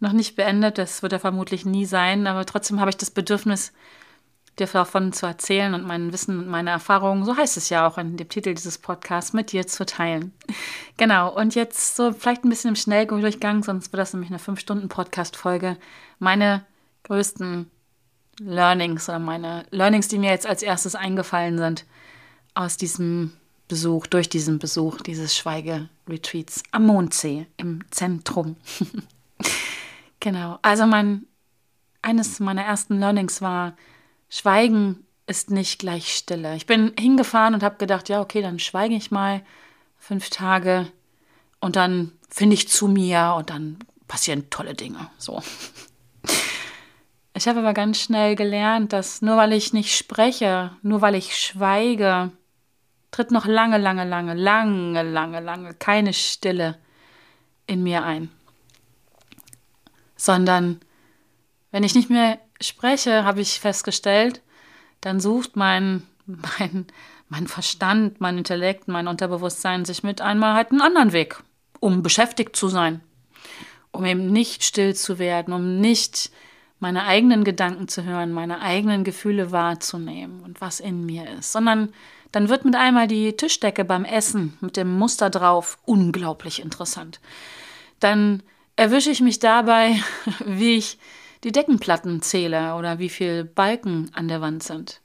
noch 0.00 0.12
nicht 0.12 0.36
beendet. 0.36 0.78
Das 0.78 1.02
wird 1.02 1.12
er 1.12 1.20
vermutlich 1.20 1.64
nie 1.64 1.86
sein. 1.86 2.26
Aber 2.26 2.44
trotzdem 2.44 2.80
habe 2.80 2.90
ich 2.90 2.96
das 2.96 3.10
Bedürfnis, 3.10 3.72
dir 4.58 4.66
davon 4.66 5.12
zu 5.12 5.26
erzählen 5.26 5.74
und 5.74 5.84
mein 5.84 6.12
Wissen 6.12 6.38
und 6.38 6.48
meine 6.48 6.70
Erfahrungen, 6.70 7.24
so 7.24 7.36
heißt 7.36 7.56
es 7.56 7.70
ja 7.70 7.86
auch 7.86 7.98
in 7.98 8.16
dem 8.16 8.28
Titel 8.28 8.54
dieses 8.54 8.78
Podcasts, 8.78 9.32
mit 9.32 9.52
dir 9.52 9.66
zu 9.66 9.84
teilen. 9.86 10.32
Genau, 10.96 11.34
und 11.34 11.56
jetzt 11.56 11.96
so 11.96 12.12
vielleicht 12.12 12.44
ein 12.44 12.50
bisschen 12.50 12.68
im 12.68 12.76
Schnelldurchgang, 12.76 13.64
sonst 13.64 13.92
wird 13.92 13.98
das 13.98 14.12
nämlich 14.12 14.30
eine 14.30 14.38
5-Stunden-Podcast-Folge. 14.38 15.76
Meine 16.20 16.64
größten 17.02 17.68
Learnings 18.40 19.08
oder 19.08 19.18
meine 19.18 19.64
Learnings, 19.70 20.08
die 20.08 20.18
mir 20.18 20.30
jetzt 20.30 20.46
als 20.46 20.62
erstes 20.62 20.94
eingefallen 20.94 21.58
sind 21.58 21.84
aus 22.54 22.76
diesem 22.76 23.32
Besuch, 23.68 24.06
durch 24.06 24.28
diesen 24.28 24.58
Besuch 24.58 25.00
dieses 25.00 25.36
Schweigeretreats 25.36 26.62
am 26.70 26.86
Mondsee 26.86 27.46
im 27.56 27.84
Zentrum. 27.90 28.56
genau. 30.20 30.58
Also 30.62 30.86
mein 30.86 31.26
eines 32.02 32.38
meiner 32.38 32.62
ersten 32.62 32.98
Learnings 33.00 33.40
war 33.40 33.76
Schweigen 34.28 35.06
ist 35.26 35.50
nicht 35.50 35.78
gleich 35.78 36.14
Stille. 36.14 36.54
Ich 36.56 36.66
bin 36.66 36.92
hingefahren 36.98 37.54
und 37.54 37.62
habe 37.62 37.76
gedacht, 37.76 38.08
ja, 38.08 38.20
okay, 38.20 38.42
dann 38.42 38.58
schweige 38.58 38.94
ich 38.94 39.10
mal 39.10 39.42
fünf 39.96 40.28
Tage 40.28 40.92
und 41.60 41.76
dann 41.76 42.12
finde 42.28 42.54
ich 42.54 42.68
zu 42.68 42.88
mir 42.88 43.34
und 43.38 43.48
dann 43.48 43.78
passieren 44.06 44.50
tolle 44.50 44.74
Dinge. 44.74 45.08
So. 45.16 45.42
Ich 47.36 47.48
habe 47.48 47.58
aber 47.58 47.74
ganz 47.74 47.98
schnell 47.98 48.36
gelernt, 48.36 48.92
dass 48.92 49.20
nur 49.20 49.36
weil 49.36 49.52
ich 49.52 49.72
nicht 49.72 49.96
spreche, 49.96 50.70
nur 50.82 51.00
weil 51.00 51.16
ich 51.16 51.36
schweige, 51.36 52.30
tritt 53.10 53.32
noch 53.32 53.44
lange, 53.44 53.76
lange, 53.76 54.04
lange, 54.04 54.34
lange, 54.34 55.02
lange, 55.02 55.40
lange 55.40 55.74
keine 55.74 56.12
Stille 56.12 56.78
in 57.66 57.82
mir 57.82 58.04
ein. 58.04 58.30
Sondern 60.14 60.78
wenn 61.72 61.82
ich 61.82 61.96
nicht 61.96 62.08
mehr 62.08 62.38
spreche, 62.60 63.24
habe 63.24 63.40
ich 63.40 63.58
festgestellt, 63.58 64.40
dann 65.00 65.18
sucht 65.18 65.56
mein, 65.56 66.04
mein, 66.26 66.86
mein 67.28 67.48
Verstand, 67.48 68.20
mein 68.20 68.38
Intellekt, 68.38 68.86
mein 68.86 69.08
Unterbewusstsein 69.08 69.84
sich 69.84 70.04
mit 70.04 70.20
einmal 70.20 70.54
halt 70.54 70.70
einen 70.70 70.82
anderen 70.82 71.12
Weg, 71.12 71.42
um 71.80 72.04
beschäftigt 72.04 72.54
zu 72.54 72.68
sein, 72.68 73.00
um 73.90 74.04
eben 74.04 74.30
nicht 74.30 74.62
still 74.62 74.94
zu 74.94 75.18
werden, 75.18 75.52
um 75.52 75.80
nicht 75.80 76.30
meine 76.80 77.04
eigenen 77.04 77.44
Gedanken 77.44 77.88
zu 77.88 78.04
hören, 78.04 78.32
meine 78.32 78.60
eigenen 78.60 79.04
Gefühle 79.04 79.52
wahrzunehmen 79.52 80.42
und 80.42 80.60
was 80.60 80.80
in 80.80 81.06
mir 81.06 81.30
ist, 81.38 81.52
sondern 81.52 81.92
dann 82.32 82.48
wird 82.48 82.64
mit 82.64 82.74
einmal 82.74 83.06
die 83.06 83.36
Tischdecke 83.36 83.84
beim 83.84 84.04
Essen 84.04 84.58
mit 84.60 84.76
dem 84.76 84.98
Muster 84.98 85.30
drauf 85.30 85.78
unglaublich 85.84 86.60
interessant. 86.60 87.20
Dann 88.00 88.42
erwische 88.76 89.10
ich 89.10 89.20
mich 89.20 89.38
dabei, 89.38 89.96
wie 90.44 90.76
ich 90.76 90.98
die 91.44 91.52
Deckenplatten 91.52 92.22
zähle 92.22 92.74
oder 92.74 92.98
wie 92.98 93.08
viele 93.08 93.44
Balken 93.44 94.10
an 94.14 94.28
der 94.28 94.40
Wand 94.40 94.62
sind. 94.62 95.00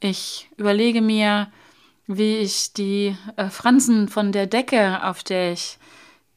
Ich 0.00 0.48
überlege 0.56 1.00
mir, 1.00 1.50
wie 2.06 2.36
ich 2.36 2.72
die 2.72 3.16
äh, 3.36 3.48
Fransen 3.48 4.08
von 4.08 4.32
der 4.32 4.46
Decke, 4.46 5.02
auf 5.04 5.22
der 5.22 5.52
ich 5.52 5.78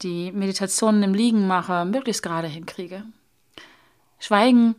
die 0.02 0.32
Meditationen 0.32 1.02
im 1.02 1.14
Liegen 1.14 1.46
mache, 1.46 1.84
möglichst 1.84 2.22
gerade 2.22 2.48
hinkriege. 2.48 3.04
Schweigen 4.18 4.74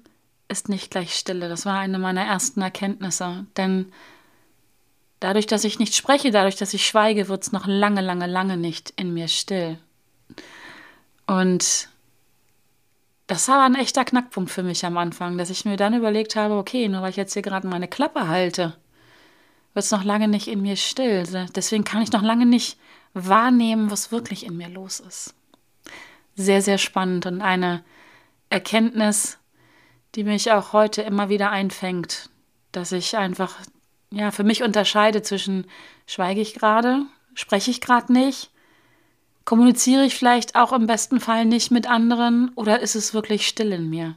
ist 0.48 0.70
nicht 0.70 0.92
gleich 0.92 1.16
Stille. 1.16 1.50
Das 1.50 1.66
war 1.66 1.78
eine 1.78 2.00
meiner 2.00 2.24
ersten 2.24 2.62
Erkenntnisse. 2.62 3.46
Denn 3.58 3.92
dadurch, 5.20 5.48
dass 5.48 5.64
ich 5.64 5.80
nicht 5.80 5.96
spreche, 5.96 6.32
dadurch, 6.32 6.56
dass 6.56 6.74
ich 6.74 6.88
schweige, 6.88 7.28
wird 7.28 7.44
es 7.44 7.52
noch 7.52 7.68
lange, 7.68 8.02
lange, 8.02 8.28
lange 8.28 8.58
nicht 8.58 8.94
in 8.96 9.14
mir 9.14 9.28
still. 9.28 9.78
Und 11.26 11.90
das 13.28 13.48
war 13.50 13.66
ein 13.66 13.76
echter 13.76 14.06
Knackpunkt 14.06 14.50
für 14.50 14.64
mich 14.64 14.86
am 14.86 14.98
Anfang, 14.98 15.38
dass 15.38 15.50
ich 15.50 15.66
mir 15.66 15.76
dann 15.76 15.94
überlegt 15.94 16.36
habe, 16.36 16.56
okay, 16.56 16.88
nur 16.88 17.02
weil 17.02 17.10
ich 17.10 17.18
jetzt 17.18 17.34
hier 17.34 17.42
gerade 17.42 17.68
meine 17.68 17.90
Klappe 17.90 18.30
halte, 18.30 18.78
wird 19.74 19.84
es 19.84 19.92
noch 19.92 20.06
lange 20.06 20.30
nicht 20.30 20.48
in 20.48 20.62
mir 20.62 20.78
still. 20.78 21.26
Deswegen 21.54 21.84
kann 21.84 22.02
ich 22.02 22.14
noch 22.14 22.24
lange 22.24 22.46
nicht 22.46 22.80
wahrnehmen, 23.14 23.92
was 23.92 24.12
wirklich 24.12 24.46
in 24.46 24.56
mir 24.56 24.70
los 24.70 25.02
ist. 25.02 25.34
Sehr, 26.36 26.62
sehr 26.62 26.78
spannend 26.78 27.26
und 27.26 27.42
eine 27.42 27.84
Erkenntnis, 28.50 29.38
die 30.16 30.24
mich 30.24 30.52
auch 30.52 30.74
heute 30.74 31.02
immer 31.02 31.30
wieder 31.30 31.52
einfängt, 31.52 32.30
dass 32.72 32.92
ich 32.92 33.18
einfach 33.18 33.56
ja 34.12 34.32
für 34.32 34.44
mich 34.44 34.64
unterscheide 34.64 35.22
zwischen 35.22 35.66
schweige 36.06 36.42
ich 36.42 36.54
gerade, 36.54 37.06
spreche 37.34 37.72
ich 37.72 37.82
gerade 37.82 38.12
nicht, 38.12 38.52
kommuniziere 39.46 40.06
ich 40.06 40.16
vielleicht 40.16 40.56
auch 40.56 40.74
im 40.74 40.88
besten 40.88 41.20
Fall 41.20 41.46
nicht 41.46 41.72
mit 41.72 41.90
anderen 41.90 42.52
oder 42.56 42.80
ist 42.80 42.96
es 42.96 43.14
wirklich 43.14 43.48
still 43.48 43.72
in 43.72 43.90
mir? 43.90 44.16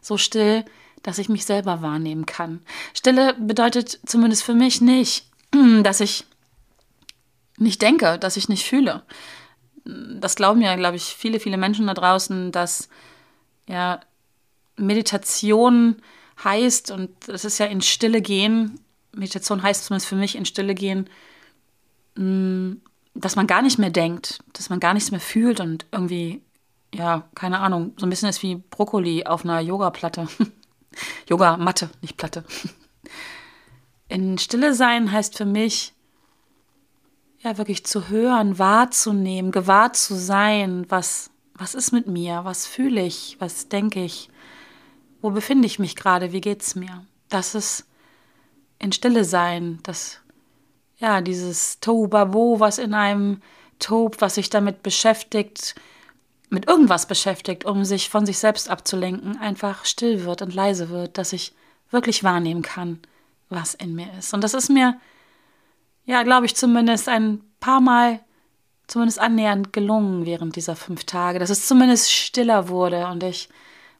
So 0.00 0.16
still, 0.16 0.64
dass 1.02 1.18
ich 1.18 1.28
mich 1.28 1.44
selber 1.44 1.82
wahrnehmen 1.82 2.26
kann. 2.26 2.60
Stille 2.92 3.34
bedeutet 3.34 4.00
zumindest 4.06 4.42
für 4.42 4.54
mich 4.54 4.80
nicht, 4.80 5.30
dass 5.82 6.00
ich 6.00 6.26
nicht 7.58 7.80
denke, 7.82 8.18
dass 8.18 8.36
ich 8.36 8.48
nicht 8.48 8.64
fühle. 8.64 9.02
Das 9.84 10.36
glauben 10.36 10.60
ja, 10.60 10.74
glaube 10.76 10.96
ich, 10.96 11.04
viele, 11.04 11.40
viele 11.40 11.56
Menschen 11.56 11.86
da 11.86 11.94
draußen, 11.94 12.52
dass 12.52 12.88
ja 13.68 14.00
Meditation 14.76 15.96
heißt, 16.42 16.90
und 16.90 17.10
das 17.26 17.44
ist 17.44 17.58
ja 17.58 17.66
in 17.66 17.80
Stille 17.80 18.20
gehen, 18.20 18.80
Meditation 19.12 19.62
heißt 19.62 19.84
zumindest 19.84 20.08
für 20.08 20.16
mich 20.16 20.36
in 20.36 20.44
Stille 20.44 20.74
gehen, 20.74 21.08
mm, 22.16 22.74
dass 23.14 23.36
man 23.36 23.46
gar 23.46 23.62
nicht 23.62 23.78
mehr 23.78 23.90
denkt, 23.90 24.40
dass 24.52 24.68
man 24.68 24.80
gar 24.80 24.94
nichts 24.94 25.10
mehr 25.10 25.20
fühlt 25.20 25.60
und 25.60 25.86
irgendwie, 25.90 26.42
ja, 26.94 27.26
keine 27.34 27.60
Ahnung, 27.60 27.94
so 27.96 28.06
ein 28.06 28.10
bisschen 28.10 28.28
ist 28.28 28.42
wie 28.42 28.56
Brokkoli 28.56 29.24
auf 29.24 29.44
einer 29.44 29.60
Yoga-Platte. 29.60 30.28
Yoga-Matte, 31.28 31.90
nicht 32.02 32.16
Platte. 32.16 32.44
In 34.08 34.38
Stille 34.38 34.74
sein 34.74 35.10
heißt 35.10 35.36
für 35.36 35.46
mich, 35.46 35.94
ja, 37.40 37.58
wirklich 37.58 37.84
zu 37.86 38.08
hören, 38.08 38.58
wahrzunehmen, 38.58 39.50
gewahr 39.50 39.92
zu 39.92 40.14
sein, 40.14 40.86
was, 40.88 41.30
was 41.58 41.74
ist 41.74 41.92
mit 41.92 42.06
mir, 42.06 42.44
was 42.44 42.66
fühle 42.66 43.02
ich, 43.02 43.36
was 43.38 43.68
denke 43.68 44.04
ich, 44.04 44.28
wo 45.22 45.30
befinde 45.30 45.66
ich 45.66 45.78
mich 45.78 45.96
gerade? 45.96 46.32
Wie 46.32 46.40
geht's 46.40 46.74
mir? 46.74 47.04
Das 47.28 47.54
ist 47.54 47.86
in 48.78 48.92
Stille 48.92 49.24
sein, 49.24 49.80
das, 49.82 50.20
ja, 50.98 51.20
dieses 51.20 51.80
Tohu 51.80 52.10
was 52.10 52.78
in 52.78 52.94
einem 52.94 53.40
tobt, 53.78 54.20
was 54.20 54.36
sich 54.36 54.50
damit 54.50 54.82
beschäftigt, 54.82 55.74
mit 56.48 56.68
irgendwas 56.68 57.06
beschäftigt, 57.06 57.64
um 57.64 57.84
sich 57.84 58.08
von 58.08 58.24
sich 58.26 58.38
selbst 58.38 58.70
abzulenken, 58.70 59.36
einfach 59.38 59.84
still 59.84 60.24
wird 60.24 60.42
und 60.42 60.54
leise 60.54 60.90
wird, 60.90 61.18
dass 61.18 61.32
ich 61.32 61.54
wirklich 61.90 62.22
wahrnehmen 62.22 62.62
kann, 62.62 63.00
was 63.48 63.74
in 63.74 63.94
mir 63.94 64.12
ist. 64.18 64.32
Und 64.32 64.44
das 64.44 64.54
ist 64.54 64.68
mir, 64.68 64.98
ja, 66.04 66.22
glaube 66.22 66.46
ich, 66.46 66.54
zumindest 66.54 67.08
ein 67.08 67.42
paar 67.58 67.80
Mal 67.80 68.20
zumindest 68.86 69.18
annähernd 69.18 69.72
gelungen 69.72 70.26
während 70.26 70.56
dieser 70.56 70.76
fünf 70.76 71.04
Tage, 71.04 71.38
dass 71.38 71.50
es 71.50 71.66
zumindest 71.66 72.12
stiller 72.12 72.68
wurde 72.68 73.08
und 73.08 73.22
ich 73.22 73.48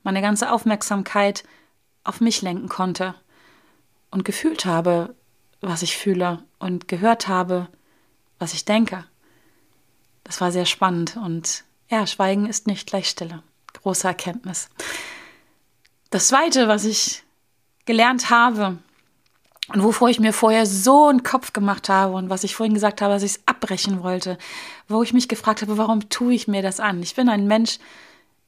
meine 0.03 0.23
ganze 0.23 0.53
Aufmerksamkeit 0.53 1.43
auf 2.05 2.21
mich 2.21 2.43
lenken 2.43 2.69
konnte 2.69 3.15
und 4.11 4.25
gefühlt 4.25 4.65
habe, 4.65 5.15
was 5.61 5.83
ich 5.83 5.97
fühle 5.97 6.43
und 6.59 6.89
gehört 6.89 7.27
habe, 7.27 7.69
was 8.39 8.55
ich 8.55 8.65
denke. 8.65 9.05
Das 10.23 10.41
war 10.41 10.53
sehr 10.53 10.67
spannend 10.67 11.17
und 11.17 11.65
ja, 11.89 12.07
Schweigen 12.07 12.47
ist 12.47 12.67
nicht 12.67 12.87
gleich 12.87 13.09
Stille. 13.09 13.43
Große 13.73 14.07
Erkenntnis. 14.07 14.69
Das 16.11 16.29
Zweite, 16.29 16.69
was 16.69 16.85
ich 16.85 17.23
gelernt 17.85 18.31
habe 18.31 18.79
und 19.73 19.83
wovor 19.83 20.09
ich 20.09 20.21
mir 20.21 20.33
vorher 20.33 20.67
so 20.67 21.09
einen 21.09 21.23
Kopf 21.23 21.53
gemacht 21.53 21.89
habe 21.89 22.15
und 22.15 22.31
was 22.31 22.45
ich 22.45 22.55
vorhin 22.55 22.75
gesagt 22.75 23.03
habe, 23.03 23.15
dass 23.15 23.23
ich 23.23 23.33
es 23.33 23.41
abbrechen 23.47 24.03
wollte, 24.03 24.39
wo 24.89 25.03
ich 25.03 25.13
mich 25.13 25.29
gefragt 25.29 25.63
habe, 25.63 25.77
warum 25.79 26.09
tue 26.09 26.35
ich 26.35 26.47
mir 26.47 26.63
das 26.63 26.81
an? 26.81 27.03
Ich 27.03 27.15
bin 27.15 27.29
ein 27.29 27.47
Mensch, 27.47 27.79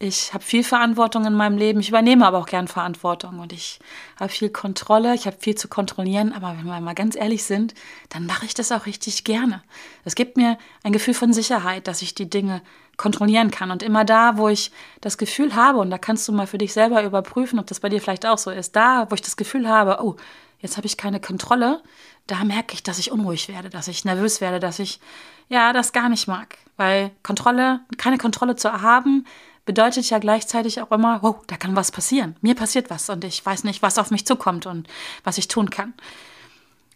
ich 0.01 0.33
habe 0.33 0.45
viel 0.45 0.63
Verantwortung 0.63 1.25
in 1.25 1.35
meinem 1.35 1.59
Leben, 1.59 1.81
ich 1.81 1.89
übernehme 1.89 2.25
aber 2.25 2.39
auch 2.39 2.47
gern 2.47 2.69
Verantwortung 2.69 3.41
und 3.41 3.53
ich 3.53 3.81
habe 4.19 4.31
viel 4.31 4.49
Kontrolle, 4.49 5.13
ich 5.15 5.27
habe 5.27 5.37
viel 5.41 5.57
zu 5.57 5.67
kontrollieren, 5.67 6.33
aber 6.33 6.57
wenn 6.57 6.67
wir 6.67 6.81
mal 6.81 6.95
ganz 6.95 7.17
ehrlich 7.17 7.43
sind, 7.43 7.75
dann 8.11 8.25
mache 8.25 8.47
ich 8.47 8.55
das 8.55 8.71
auch 8.71 8.87
richtig 8.87 9.25
gerne. 9.25 9.63
Es 10.05 10.15
gibt 10.15 10.37
mir 10.37 10.57
ein 10.85 10.93
Gefühl 10.93 11.15
von 11.15 11.33
Sicherheit, 11.33 11.89
dass 11.89 12.03
ich 12.03 12.15
die 12.15 12.31
Dinge 12.31 12.63
kontrollieren 12.97 13.51
kann. 13.51 13.71
Und 13.71 13.83
immer 13.83 14.05
da, 14.05 14.37
wo 14.37 14.49
ich 14.49 14.71
das 15.01 15.19
Gefühl 15.19 15.55
habe, 15.55 15.79
und 15.79 15.91
da 15.91 15.99
kannst 15.99 16.29
du 16.29 16.33
mal 16.33 16.47
für 16.47 16.59
dich 16.59 16.73
selber 16.73 17.03
überprüfen, 17.03 17.59
ob 17.59 17.67
das 17.67 17.81
bei 17.81 17.89
dir 17.89 18.01
vielleicht 18.01 18.27
auch 18.27 18.39
so 18.39 18.51
ist, 18.51 18.77
da, 18.77 19.07
wo 19.09 19.15
ich 19.15 19.23
das 19.23 19.37
Gefühl 19.37 19.69
habe, 19.69 19.99
oh, 20.03 20.17
jetzt 20.61 20.77
habe 20.77 20.87
ich 20.87 20.97
keine 20.97 21.21
Kontrolle, 21.21 21.83
da 22.27 22.45
merke 22.45 22.75
ich, 22.75 22.83
dass 22.83 22.99
ich 22.99 23.11
unruhig 23.11 23.49
werde, 23.49 23.71
dass 23.71 23.89
ich 23.89 24.05
nervös 24.05 24.41
werde, 24.41 24.61
dass 24.61 24.79
ich 24.79 25.01
ja 25.49 25.73
das 25.73 25.93
gar 25.93 26.09
nicht 26.09 26.29
mag, 26.29 26.59
weil 26.77 27.11
Kontrolle, 27.23 27.81
keine 27.97 28.19
Kontrolle 28.19 28.57
zu 28.57 28.83
haben, 28.83 29.25
bedeutet 29.65 30.09
ja 30.09 30.19
gleichzeitig 30.19 30.81
auch 30.81 30.91
immer, 30.93 31.23
wow, 31.23 31.37
da 31.47 31.57
kann 31.57 31.77
was 31.77 31.93
passieren. 31.93 32.37
Mir 32.41 32.55
passiert 32.55 32.89
was 32.89 33.11
und 33.11 33.23
ich 33.25 33.45
weiß 33.45 33.65
nicht, 33.65 33.83
was 33.83 33.99
auf 33.99 34.11
mich 34.11 34.27
zukommt 34.27 34.67
und 34.67 34.89
was 35.25 35.37
ich 35.37 35.49
tun 35.49 35.69
kann. 35.71 35.93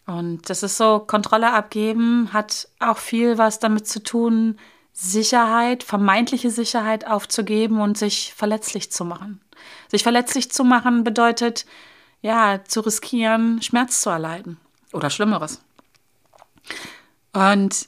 Und 0.05 0.49
das 0.49 0.63
ist 0.63 0.77
so, 0.77 0.99
Kontrolle 0.99 1.53
abgeben 1.53 2.33
hat 2.33 2.67
auch 2.79 2.97
viel 2.97 3.37
was 3.37 3.59
damit 3.59 3.87
zu 3.87 4.03
tun, 4.03 4.57
Sicherheit, 4.91 5.83
vermeintliche 5.83 6.51
Sicherheit 6.51 7.07
aufzugeben 7.07 7.79
und 7.79 7.97
sich 7.97 8.33
verletzlich 8.35 8.91
zu 8.91 9.05
machen. 9.05 9.41
Sich 9.87 10.03
verletzlich 10.03 10.51
zu 10.51 10.63
machen 10.63 11.03
bedeutet, 11.03 11.65
ja, 12.23 12.63
zu 12.65 12.81
riskieren, 12.81 13.61
Schmerz 13.61 14.01
zu 14.01 14.09
erleiden 14.09 14.57
oder 14.91 15.11
Schlimmeres. 15.11 15.61
Und 17.33 17.87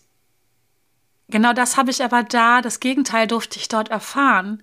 Genau 1.28 1.54
das 1.54 1.78
habe 1.78 1.92
ich 1.92 2.04
aber 2.04 2.24
da, 2.24 2.62
das 2.62 2.80
Gegenteil 2.80 3.28
durfte 3.28 3.58
ich 3.58 3.68
dort 3.68 3.90
erfahren. 3.90 4.62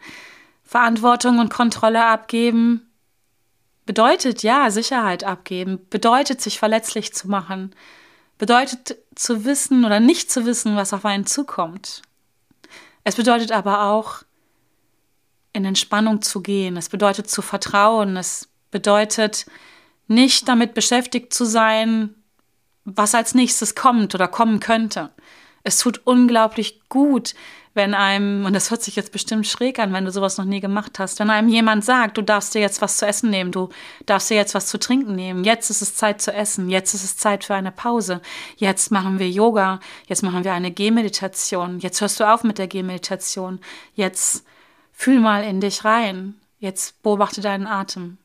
Verantwortung 0.62 1.38
und 1.38 1.52
Kontrolle 1.52 2.05
abgeben 2.05 2.88
bedeutet 3.85 4.43
ja 4.43 4.71
Sicherheit 4.71 5.25
abgeben, 5.25 5.81
bedeutet 5.91 6.41
sich 6.41 6.59
verletzlich 6.59 7.12
zu 7.12 7.29
machen, 7.29 7.75
bedeutet 8.38 8.97
zu 9.14 9.45
wissen 9.45 9.85
oder 9.85 9.99
nicht 9.99 10.31
zu 10.31 10.47
wissen, 10.47 10.76
was 10.76 10.93
auf 10.93 11.05
einen 11.05 11.26
zukommt. 11.26 12.02
Es 13.05 13.17
bedeutet 13.17 13.50
aber 13.50 13.83
auch 13.83 14.23
in 15.52 15.64
Entspannung 15.64 16.23
zu 16.23 16.41
gehen, 16.41 16.76
es 16.76 16.88
bedeutet 16.88 17.29
zu 17.29 17.43
vertrauen, 17.43 18.17
es 18.17 18.49
bedeutet 18.73 19.47
nicht 20.09 20.49
damit 20.49 20.75
beschäftigt 20.75 21.33
zu 21.33 21.45
sein, 21.45 22.17
was 22.85 23.14
als 23.14 23.35
nächstes 23.35 23.76
kommt 23.76 24.14
oder 24.17 24.26
kommen 24.26 24.59
könnte. 24.59 25.11
Es 25.62 25.79
tut 25.79 26.00
unglaublich 26.05 26.81
gut, 26.88 27.35
wenn 27.75 27.95
einem, 27.95 28.45
und 28.45 28.52
das 28.52 28.71
hört 28.71 28.83
sich 28.83 28.97
jetzt 28.97 29.12
bestimmt 29.12 29.47
schräg 29.47 29.79
an, 29.79 29.93
wenn 29.93 30.05
du 30.05 30.11
sowas 30.11 30.37
noch 30.37 30.45
nie 30.45 30.61
gemacht 30.61 30.99
hast, 30.99 31.21
wenn 31.21 31.31
einem 31.31 31.49
jemand 31.49 31.85
sagt, 31.85 32.19
du 32.19 32.23
darfst 32.23 32.55
dir 32.55 32.61
jetzt 32.61 32.83
was 32.83 32.99
zu 32.99 33.07
essen 33.07 33.31
nehmen, 33.31 33.50
du 33.50 33.71
darfst 34.05 34.29
dir 34.29 34.35
jetzt 34.35 34.55
was 34.55 34.67
zu 34.67 34.79
trinken 34.79 35.14
nehmen, 35.14 35.45
jetzt 35.45 35.71
ist 35.71 35.81
es 35.81 35.95
Zeit 35.95 36.21
zu 36.21 36.33
essen, 36.35 36.69
jetzt 36.69 36.93
ist 36.93 37.05
es 37.05 37.17
Zeit 37.17 37.45
für 37.45 37.55
eine 37.55 37.73
Pause, 37.73 38.21
jetzt 38.57 38.91
machen 38.91 39.19
wir 39.19 39.31
Yoga, 39.31 39.81
jetzt 40.07 40.23
machen 40.23 40.45
wir 40.45 40.52
eine 40.52 40.71
Gehmeditation, 40.71 41.79
jetzt 41.79 42.00
hörst 42.00 42.21
du 42.21 42.31
auf 42.31 42.45
mit 42.45 42.59
der 42.59 42.69
Gehmeditation, 42.69 43.61
jetzt 43.95 44.45
fühl 44.93 45.21
mal 45.21 45.43
in 45.43 45.61
dich 45.61 45.85
rein, 45.85 46.35
jetzt 46.59 47.02
beobachte 47.02 47.41
deinen 47.41 47.67
Atem. 47.67 48.19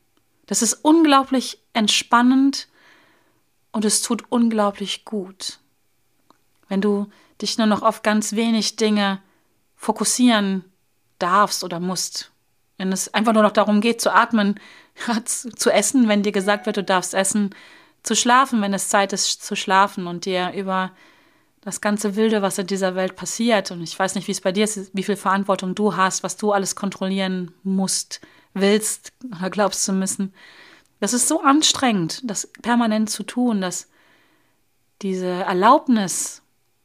Das 0.48 0.62
ist 0.62 0.74
unglaublich 0.82 1.60
entspannend 1.74 2.68
und 3.70 3.84
es 3.84 4.02
tut 4.02 4.24
unglaublich 4.30 5.04
gut. 5.04 5.60
Wenn 6.68 6.80
du 6.80 7.06
dich 7.40 7.58
nur 7.58 7.66
noch 7.66 7.82
auf 7.82 8.02
ganz 8.02 8.32
wenig 8.32 8.76
Dinge 8.76 9.20
fokussieren 9.76 10.64
darfst 11.18 11.62
oder 11.62 11.80
musst. 11.80 12.32
Wenn 12.78 12.92
es 12.92 13.12
einfach 13.12 13.34
nur 13.34 13.42
noch 13.42 13.52
darum 13.52 13.80
geht, 13.80 14.00
zu 14.00 14.12
atmen, 14.12 14.58
zu 15.24 15.70
essen, 15.70 16.08
wenn 16.08 16.22
dir 16.22 16.32
gesagt 16.32 16.66
wird, 16.66 16.78
du 16.78 16.82
darfst 16.82 17.14
essen, 17.14 17.54
zu 18.02 18.16
schlafen, 18.16 18.62
wenn 18.62 18.72
es 18.72 18.88
Zeit 18.88 19.12
ist 19.12 19.44
zu 19.44 19.54
schlafen 19.54 20.06
und 20.06 20.24
dir 20.24 20.52
über 20.52 20.92
das 21.60 21.80
ganze 21.82 22.16
Wilde, 22.16 22.40
was 22.40 22.56
in 22.56 22.66
dieser 22.66 22.94
Welt 22.94 23.16
passiert, 23.16 23.70
und 23.70 23.82
ich 23.82 23.98
weiß 23.98 24.14
nicht, 24.14 24.28
wie 24.28 24.32
es 24.32 24.40
bei 24.40 24.52
dir 24.52 24.64
ist, 24.64 24.90
wie 24.94 25.02
viel 25.02 25.16
Verantwortung 25.16 25.74
du 25.74 25.96
hast, 25.96 26.22
was 26.22 26.36
du 26.36 26.52
alles 26.52 26.74
kontrollieren 26.74 27.52
musst, 27.64 28.20
willst 28.54 29.12
oder 29.36 29.50
glaubst 29.50 29.84
zu 29.84 29.92
müssen. 29.92 30.34
Das 31.00 31.12
ist 31.12 31.28
so 31.28 31.42
anstrengend, 31.42 32.20
das 32.24 32.48
permanent 32.62 33.10
zu 33.10 33.22
tun, 33.22 33.60
dass 33.60 33.88
diese 35.02 35.26
Erlaubnis, 35.26 36.42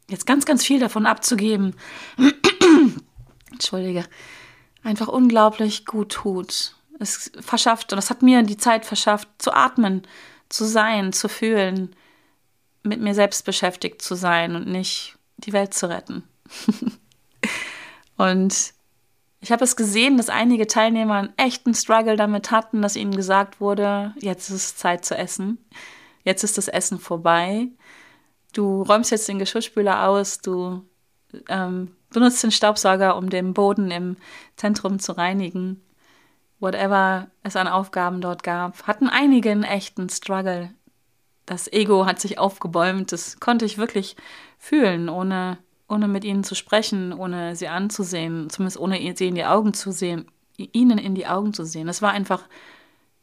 jetzt 0.10 0.28
ganz, 0.28 0.46
ganz 0.46 0.64
viel 0.64 0.80
davon 0.80 1.06
abzugeben, 1.06 1.76
Entschuldige, 3.52 4.06
einfach 4.84 5.08
unglaublich 5.08 5.86
gut 5.86 6.12
tut. 6.12 6.76
Es 7.00 7.32
verschafft, 7.40 7.92
und 7.92 7.98
das 7.98 8.10
hat 8.10 8.22
mir 8.22 8.44
die 8.44 8.58
Zeit 8.58 8.86
verschafft, 8.86 9.28
zu 9.40 9.52
atmen, 9.52 10.04
zu 10.50 10.66
sein, 10.66 11.12
zu 11.14 11.28
fühlen, 11.28 11.96
mit 12.84 13.02
mir 13.02 13.16
selbst 13.16 13.46
beschäftigt 13.46 14.02
zu 14.02 14.16
sein 14.16 14.56
und 14.56 14.68
nicht 14.68 15.18
die 15.38 15.54
Welt 15.54 15.74
zu 15.74 15.90
retten. 15.90 16.24
und 18.18 18.74
ich 19.44 19.52
habe 19.52 19.64
es 19.64 19.76
gesehen, 19.76 20.18
dass 20.18 20.30
einige 20.30 20.68
Teilnehmer 20.68 21.16
einen 21.16 21.38
echten 21.38 21.74
Struggle 21.74 22.16
damit 22.16 22.50
hatten, 22.50 22.82
dass 22.82 22.96
ihnen 22.96 23.16
gesagt 23.16 23.62
wurde, 23.62 24.14
jetzt 24.20 24.50
ist 24.50 24.56
es 24.56 24.76
Zeit 24.76 25.06
zu 25.06 25.16
essen. 25.16 25.58
Jetzt 26.24 26.44
ist 26.44 26.58
das 26.58 26.68
Essen 26.68 27.00
vorbei. 27.00 27.68
Du 28.54 28.82
räumst 28.82 29.12
jetzt 29.12 29.28
den 29.28 29.40
Geschirrspüler 29.40 30.08
aus, 30.08 30.40
du 30.40 30.82
ähm, 31.50 31.96
benutzt 32.10 32.42
den 32.44 32.52
Staubsauger, 32.52 33.18
um 33.18 33.30
den 33.30 33.54
Boden 33.54 33.92
im 33.92 34.18
Zentrum 34.56 35.00
zu 35.00 35.18
reinigen. 35.18 35.82
Whatever 36.60 37.28
es 37.44 37.56
an 37.56 37.68
Aufgaben 37.68 38.22
dort 38.22 38.44
gab, 38.44 38.88
hatten 38.88 39.10
einige 39.10 39.52
einen 39.52 39.64
echten 39.64 40.10
Struggle 40.10 40.70
das 41.46 41.72
Ego 41.72 42.06
hat 42.06 42.20
sich 42.20 42.40
aufgebäumt. 42.40 43.12
Das 43.12 43.40
konnte 43.40 43.66
ich 43.66 43.78
wirklich 43.78 44.16
fühlen, 44.58 45.10
ohne, 45.10 45.58
ohne 45.94 46.08
mit 46.08 46.24
ihnen 46.24 46.44
zu 46.44 46.56
sprechen, 46.56 47.14
ohne 47.14 47.56
sie 47.56 47.68
anzusehen, 47.68 48.50
zumindest 48.50 48.80
ohne 48.80 49.16
sie 49.16 49.28
in 49.28 49.36
die 49.36 49.46
Augen 49.46 49.74
zu 49.74 49.92
sehen, 49.92 50.26
ihnen 50.58 50.98
in 50.98 51.16
die 51.16 51.28
Augen 51.28 51.54
zu 51.54 51.66
sehen. 51.66 51.88
Das 51.88 52.02
war 52.02 52.12
einfach, 52.12 52.44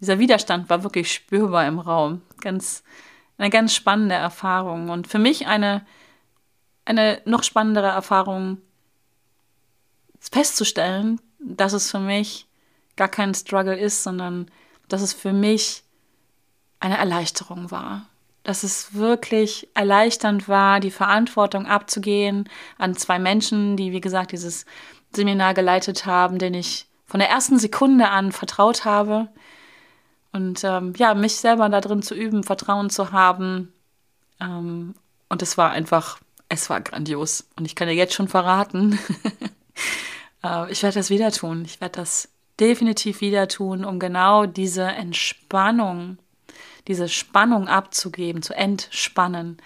dieser 0.01 0.19
Widerstand 0.19 0.71
war 0.71 0.83
wirklich 0.83 1.13
spürbar 1.13 1.67
im 1.67 1.79
Raum. 1.79 2.23
Ganz, 2.41 2.83
eine 3.39 3.51
ganz 3.51 3.75
spannende 3.75 4.15
Erfahrung. 4.15 4.89
Und 4.89 5.07
für 5.07 5.19
mich 5.19 5.47
eine, 5.47 5.85
eine 6.85 7.21
noch 7.25 7.43
spannendere 7.43 7.89
Erfahrung 7.89 8.59
festzustellen, 10.19 11.21
dass 11.39 11.73
es 11.73 11.91
für 11.91 12.01
mich 12.01 12.47
gar 12.97 13.09
kein 13.09 13.35
Struggle 13.35 13.79
ist, 13.79 14.03
sondern 14.03 14.51
dass 14.89 15.03
es 15.03 15.13
für 15.13 15.33
mich 15.33 15.83
eine 16.81 16.99
Erleichterung 16.99 17.71
war 17.71 18.10
dass 18.43 18.63
es 18.63 18.95
wirklich 18.95 19.69
erleichternd 19.75 20.49
war, 20.49 20.81
die 20.81 20.91
Verantwortung 20.91 21.67
abzugehen 21.67 22.49
an 22.79 22.97
zwei 22.97 23.19
Menschen, 23.19 23.77
die, 23.77 23.93
wie 23.93 24.01
gesagt, 24.01 24.33
dieses 24.33 24.65
Seminar 25.13 25.55
geleitet 25.55 26.07
haben, 26.07 26.39
denen 26.39 26.55
ich 26.55 26.87
von 27.07 27.21
der 27.21 27.29
ersten 27.29 27.59
Sekunde 27.59 28.09
an 28.09 28.33
vertraut 28.33 28.85
habe. 28.85 29.29
Und 30.33 30.63
ähm, 30.65 30.93
ja, 30.97 31.15
mich 31.15 31.37
selber 31.37 31.69
da 31.69 31.81
drin 31.81 32.03
zu 32.03 32.15
üben, 32.15 32.45
Vertrauen 32.45 32.89
zu 32.89 33.13
haben. 33.13 33.73
Ähm, 34.41 34.95
und 35.29 35.43
es 35.43 35.59
war 35.59 35.73
einfach, 35.73 36.21
es 36.49 36.71
war 36.71 36.81
grandios. 36.81 37.49
Und 37.57 37.65
ich 37.65 37.75
kann 37.75 37.89
dir 37.89 37.95
jetzt 37.95 38.15
schon 38.15 38.29
verraten, 38.29 38.99
äh, 40.45 40.71
ich 40.71 40.83
werde 40.83 41.01
das 41.01 41.11
wieder 41.11 41.33
tun. 41.33 41.65
Ich 41.65 41.81
werde 41.81 41.99
das 41.99 42.29
definitiv 42.61 43.21
wieder 43.21 43.49
tun, 43.49 43.85
um 43.85 43.99
genau 43.99 44.47
diese 44.47 44.85
Entspannung 44.85 46.19
diese 46.89 47.09
Spannung 47.09 47.69
abzugeben, 47.69 48.43
zu 48.43 48.55
entspannen, 48.55 49.59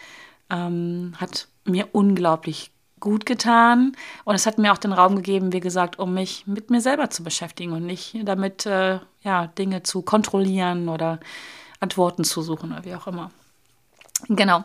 ähm, 0.50 1.14
hat 1.18 1.48
mir 1.64 1.88
unglaublich 1.92 2.70
gut 3.00 3.26
getan. 3.26 3.92
Und 4.24 4.34
es 4.34 4.46
hat 4.46 4.58
mir 4.58 4.72
auch 4.72 4.78
den 4.78 4.92
Raum 4.92 5.16
gegeben, 5.16 5.52
wie 5.52 5.60
gesagt, 5.60 5.98
um 5.98 6.14
mich 6.14 6.46
mit 6.46 6.70
mir 6.70 6.80
selber 6.80 7.10
zu 7.10 7.22
beschäftigen 7.22 7.72
und 7.72 7.86
nicht 7.86 8.16
damit, 8.24 8.66
äh, 8.66 8.98
ja, 9.22 9.46
Dinge 9.46 9.82
zu 9.82 10.02
kontrollieren 10.02 10.88
oder 10.88 11.20
Antworten 11.80 12.24
zu 12.24 12.42
suchen 12.42 12.72
oder 12.72 12.84
wie 12.84 12.94
auch 12.94 13.06
immer. 13.06 13.30
Genau. 14.28 14.64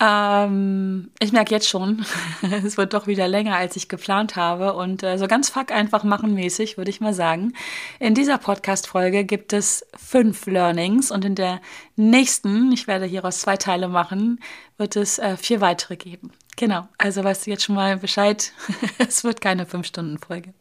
Ähm, 0.00 1.10
ich 1.20 1.32
merke 1.32 1.54
jetzt 1.54 1.68
schon, 1.68 2.04
es 2.64 2.76
wird 2.76 2.94
doch 2.94 3.06
wieder 3.06 3.28
länger, 3.28 3.56
als 3.56 3.76
ich 3.76 3.88
geplant 3.88 4.36
habe. 4.36 4.74
Und 4.74 5.02
äh, 5.02 5.18
so 5.18 5.26
ganz 5.26 5.50
fuck 5.50 5.70
einfach 5.70 6.02
machen 6.04 6.34
mäßig, 6.34 6.76
würde 6.76 6.90
ich 6.90 7.00
mal 7.00 7.14
sagen. 7.14 7.52
In 7.98 8.14
dieser 8.14 8.38
Podcast-Folge 8.38 9.24
gibt 9.24 9.52
es 9.52 9.86
fünf 9.96 10.46
Learnings 10.46 11.10
und 11.10 11.24
in 11.24 11.34
der 11.34 11.60
nächsten, 11.96 12.72
ich 12.72 12.86
werde 12.86 13.06
hieraus 13.06 13.40
zwei 13.40 13.56
Teile 13.56 13.88
machen, 13.88 14.40
wird 14.76 14.96
es 14.96 15.18
äh, 15.18 15.36
vier 15.36 15.60
weitere 15.60 15.96
geben. 15.96 16.32
Genau, 16.56 16.86
also 16.98 17.24
weißt 17.24 17.46
du 17.46 17.50
jetzt 17.50 17.64
schon 17.64 17.74
mal 17.74 17.96
Bescheid. 17.96 18.52
es 18.98 19.24
wird 19.24 19.40
keine 19.40 19.66
fünf-Stunden-Folge. 19.66 20.52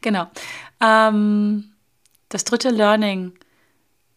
Genau. 0.00 0.26
Ähm, 0.80 1.72
das 2.28 2.44
dritte 2.44 2.70
Learning, 2.70 3.32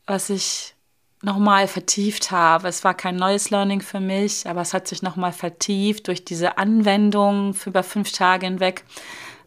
was 0.06 0.30
ich 0.30 0.76
nochmal 1.22 1.68
vertieft 1.68 2.32
habe. 2.32 2.68
Es 2.68 2.84
war 2.84 2.94
kein 2.94 3.16
neues 3.16 3.50
Learning 3.50 3.82
für 3.82 4.00
mich, 4.00 4.48
aber 4.48 4.62
es 4.62 4.74
hat 4.74 4.88
sich 4.88 5.02
nochmal 5.02 5.32
vertieft 5.32 6.08
durch 6.08 6.26
diese 6.26 6.58
Anwendung 6.58 7.54
für 7.54 7.70
über 7.70 7.84
fünf 7.84 8.12
Tage 8.12 8.46
hinweg. 8.46 8.84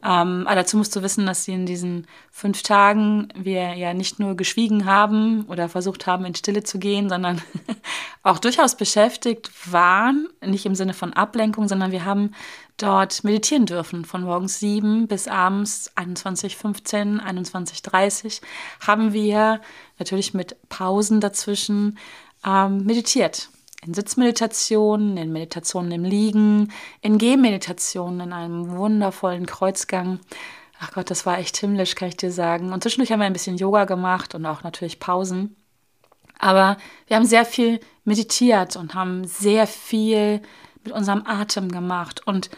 Ähm, 0.04 0.46
aber 0.46 0.56
dazu 0.56 0.76
musst 0.76 0.94
du 0.94 1.02
wissen, 1.02 1.24
dass 1.24 1.44
sie 1.44 1.54
in 1.54 1.64
diesen 1.64 2.06
fünf 2.30 2.62
Tagen 2.62 3.28
wir 3.34 3.72
ja 3.74 3.94
nicht 3.94 4.18
nur 4.18 4.36
geschwiegen 4.36 4.84
haben 4.84 5.46
oder 5.46 5.70
versucht 5.70 6.06
haben, 6.06 6.26
in 6.26 6.34
Stille 6.34 6.62
zu 6.62 6.78
gehen, 6.78 7.08
sondern 7.08 7.40
auch 8.22 8.38
durchaus 8.38 8.76
beschäftigt 8.76 9.50
waren, 9.72 10.28
nicht 10.44 10.66
im 10.66 10.74
Sinne 10.74 10.92
von 10.92 11.14
Ablenkung, 11.14 11.68
sondern 11.68 11.90
wir 11.90 12.04
haben 12.04 12.32
dort 12.76 13.24
meditieren 13.24 13.64
dürfen. 13.64 14.04
Von 14.04 14.24
morgens 14.24 14.58
sieben 14.60 15.08
bis 15.08 15.26
abends 15.26 15.90
21.15, 15.96 17.20
21.30 17.22 18.42
haben 18.86 19.14
wir 19.14 19.62
natürlich 19.98 20.34
mit 20.34 20.56
Pausen 20.68 21.20
dazwischen 21.20 21.98
ähm, 22.44 22.84
meditiert 22.84 23.48
in 23.86 23.94
Sitzmeditationen, 23.94 25.16
in 25.16 25.32
Meditationen 25.32 25.92
im 25.92 26.04
Liegen, 26.04 26.72
in 27.00 27.18
Gehmeditationen, 27.18 28.20
in 28.20 28.32
einem 28.32 28.70
wundervollen 28.70 29.46
Kreuzgang. 29.46 30.20
Ach 30.80 30.92
Gott, 30.92 31.10
das 31.10 31.26
war 31.26 31.38
echt 31.38 31.56
himmlisch, 31.58 31.94
kann 31.94 32.08
ich 32.08 32.16
dir 32.16 32.32
sagen. 32.32 32.72
Und 32.72 32.82
zwischendurch 32.82 33.12
haben 33.12 33.20
wir 33.20 33.26
ein 33.26 33.32
bisschen 33.32 33.56
Yoga 33.56 33.84
gemacht 33.84 34.34
und 34.34 34.46
auch 34.46 34.62
natürlich 34.62 35.00
Pausen. 35.00 35.56
Aber 36.38 36.76
wir 37.06 37.16
haben 37.16 37.26
sehr 37.26 37.44
viel 37.44 37.80
meditiert 38.04 38.76
und 38.76 38.94
haben 38.94 39.24
sehr 39.26 39.66
viel 39.66 40.40
mit 40.82 40.92
unserem 40.92 41.22
Atem 41.26 41.70
gemacht. 41.70 42.26
Und 42.26 42.50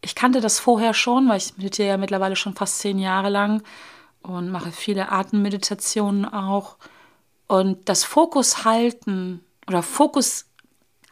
ich 0.00 0.14
kannte 0.14 0.40
das 0.40 0.60
vorher 0.60 0.94
schon, 0.94 1.28
weil 1.28 1.38
ich 1.38 1.56
meditiere 1.56 1.88
ja 1.88 1.96
mittlerweile 1.96 2.36
schon 2.36 2.54
fast 2.54 2.78
zehn 2.78 2.98
Jahre 2.98 3.28
lang 3.28 3.62
und 4.22 4.50
mache 4.50 4.72
viele 4.72 5.10
Atemmeditationen 5.10 6.24
auch. 6.24 6.76
Und 7.48 7.88
das 7.88 8.04
Fokus 8.04 8.64
halten 8.64 9.44
oder 9.66 9.82
Fokus 9.82 10.44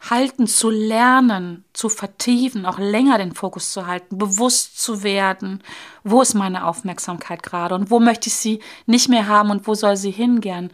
halten 0.09 0.47
zu 0.47 0.69
lernen, 0.69 1.65
zu 1.73 1.89
vertiefen, 1.89 2.65
auch 2.65 2.77
länger 2.77 3.17
den 3.17 3.33
Fokus 3.33 3.71
zu 3.71 3.87
halten, 3.87 4.17
bewusst 4.17 4.79
zu 4.79 5.03
werden, 5.03 5.63
wo 6.03 6.21
ist 6.21 6.35
meine 6.35 6.65
Aufmerksamkeit 6.65 7.41
gerade 7.43 7.75
und 7.75 7.89
wo 7.89 7.99
möchte 7.99 8.29
ich 8.29 8.35
sie 8.35 8.61
nicht 8.85 9.09
mehr 9.09 9.27
haben 9.27 9.49
und 9.49 9.67
wo 9.67 9.73
soll 9.73 9.97
sie 9.97 10.11
hingehen. 10.11 10.71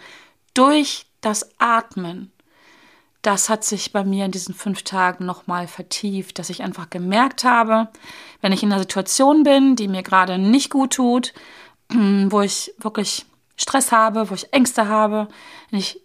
Durch 0.54 1.06
das 1.22 1.50
Atmen, 1.58 2.32
das 3.22 3.48
hat 3.50 3.64
sich 3.64 3.94
bei 3.94 4.04
mir 4.04 4.26
in 4.26 4.32
diesen 4.32 4.54
fünf 4.54 4.84
Tagen 4.84 5.26
nochmal 5.26 5.68
vertieft, 5.68 6.38
dass 6.38 6.50
ich 6.50 6.62
einfach 6.62 6.90
gemerkt 6.90 7.46
habe, 7.46 7.88
wenn 8.42 8.52
ich 8.52 8.62
in 8.62 8.72
einer 8.72 8.82
Situation 8.82 9.44
bin, 9.44 9.78
die 9.78 9.88
mir 9.88 10.04
gerade 10.04 10.38
nicht 10.38 10.70
gut 10.70 10.94
tut, 10.94 11.34
wo 11.90 12.42
ich 12.42 12.74
wirklich 12.78 13.26
Stress 13.56 13.92
habe, 13.92 14.30
wo 14.30 14.34
ich 14.34 14.54
Ängste 14.54 14.88
habe, 14.88 15.28
wenn 15.70 15.80
ich 15.80 16.02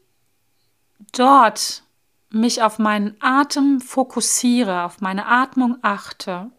dort 1.12 1.82
mich 2.30 2.62
auf 2.62 2.78
meinen 2.78 3.16
Atem 3.20 3.80
fokussiere, 3.80 4.84
auf 4.84 5.00
meine 5.00 5.26
Atmung 5.26 5.78
achte 5.82 6.50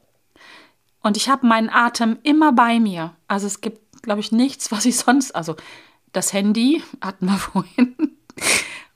und 1.01 1.17
ich 1.17 1.29
habe 1.29 1.47
meinen 1.47 1.69
Atem 1.69 2.17
immer 2.23 2.51
bei 2.53 2.79
mir. 2.79 3.15
Also 3.27 3.47
es 3.47 3.61
gibt, 3.61 4.01
glaube 4.01 4.19
ich, 4.19 4.31
nichts, 4.31 4.71
was 4.71 4.85
ich 4.85 4.97
sonst, 4.97 5.35
also 5.35 5.55
das 6.11 6.33
Handy 6.33 6.83
hatten 7.01 7.27
wir 7.27 7.37
vorhin. 7.37 7.95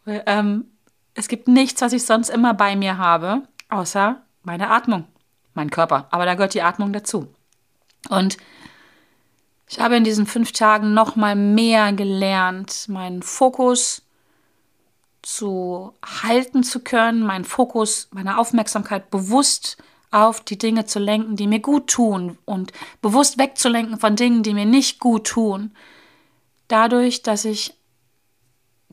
ähm, 0.05 0.65
es 1.13 1.27
gibt 1.27 1.47
nichts, 1.47 1.81
was 1.81 1.93
ich 1.93 2.05
sonst 2.05 2.29
immer 2.29 2.53
bei 2.53 2.75
mir 2.75 2.97
habe, 2.97 3.43
außer 3.69 4.21
meine 4.41 4.69
Atmung, 4.69 5.05
mein 5.53 5.69
Körper. 5.69 6.07
Aber 6.11 6.25
da 6.25 6.33
gehört 6.33 6.53
die 6.53 6.63
Atmung 6.63 6.91
dazu. 6.91 7.33
Und 8.09 8.37
ich 9.73 9.79
habe 9.79 9.95
in 9.95 10.03
diesen 10.03 10.27
fünf 10.27 10.51
Tagen 10.51 10.93
noch 10.93 11.15
mal 11.15 11.35
mehr 11.35 11.93
gelernt, 11.93 12.85
meinen 12.89 13.23
Fokus 13.23 14.03
zu 15.23 15.95
halten 16.05 16.61
zu 16.61 16.81
können, 16.81 17.21
meinen 17.21 17.43
Fokus, 17.43 18.07
meine 18.11 18.37
Aufmerksamkeit 18.37 19.09
bewusst 19.09 19.77
auf 20.11 20.41
die 20.41 20.59
Dinge 20.59 20.85
zu 20.85 20.99
lenken, 20.99 21.37
die 21.37 21.47
mir 21.47 21.59
gut 21.59 21.87
tun 21.87 22.37
und 22.45 22.71
bewusst 23.01 23.39
wegzulenken 23.39 23.97
von 23.97 24.15
Dingen, 24.15 24.43
die 24.43 24.53
mir 24.53 24.67
nicht 24.67 24.99
gut 24.99 25.25
tun. 25.25 25.71
Dadurch, 26.67 27.23
dass 27.23 27.43
ich 27.43 27.73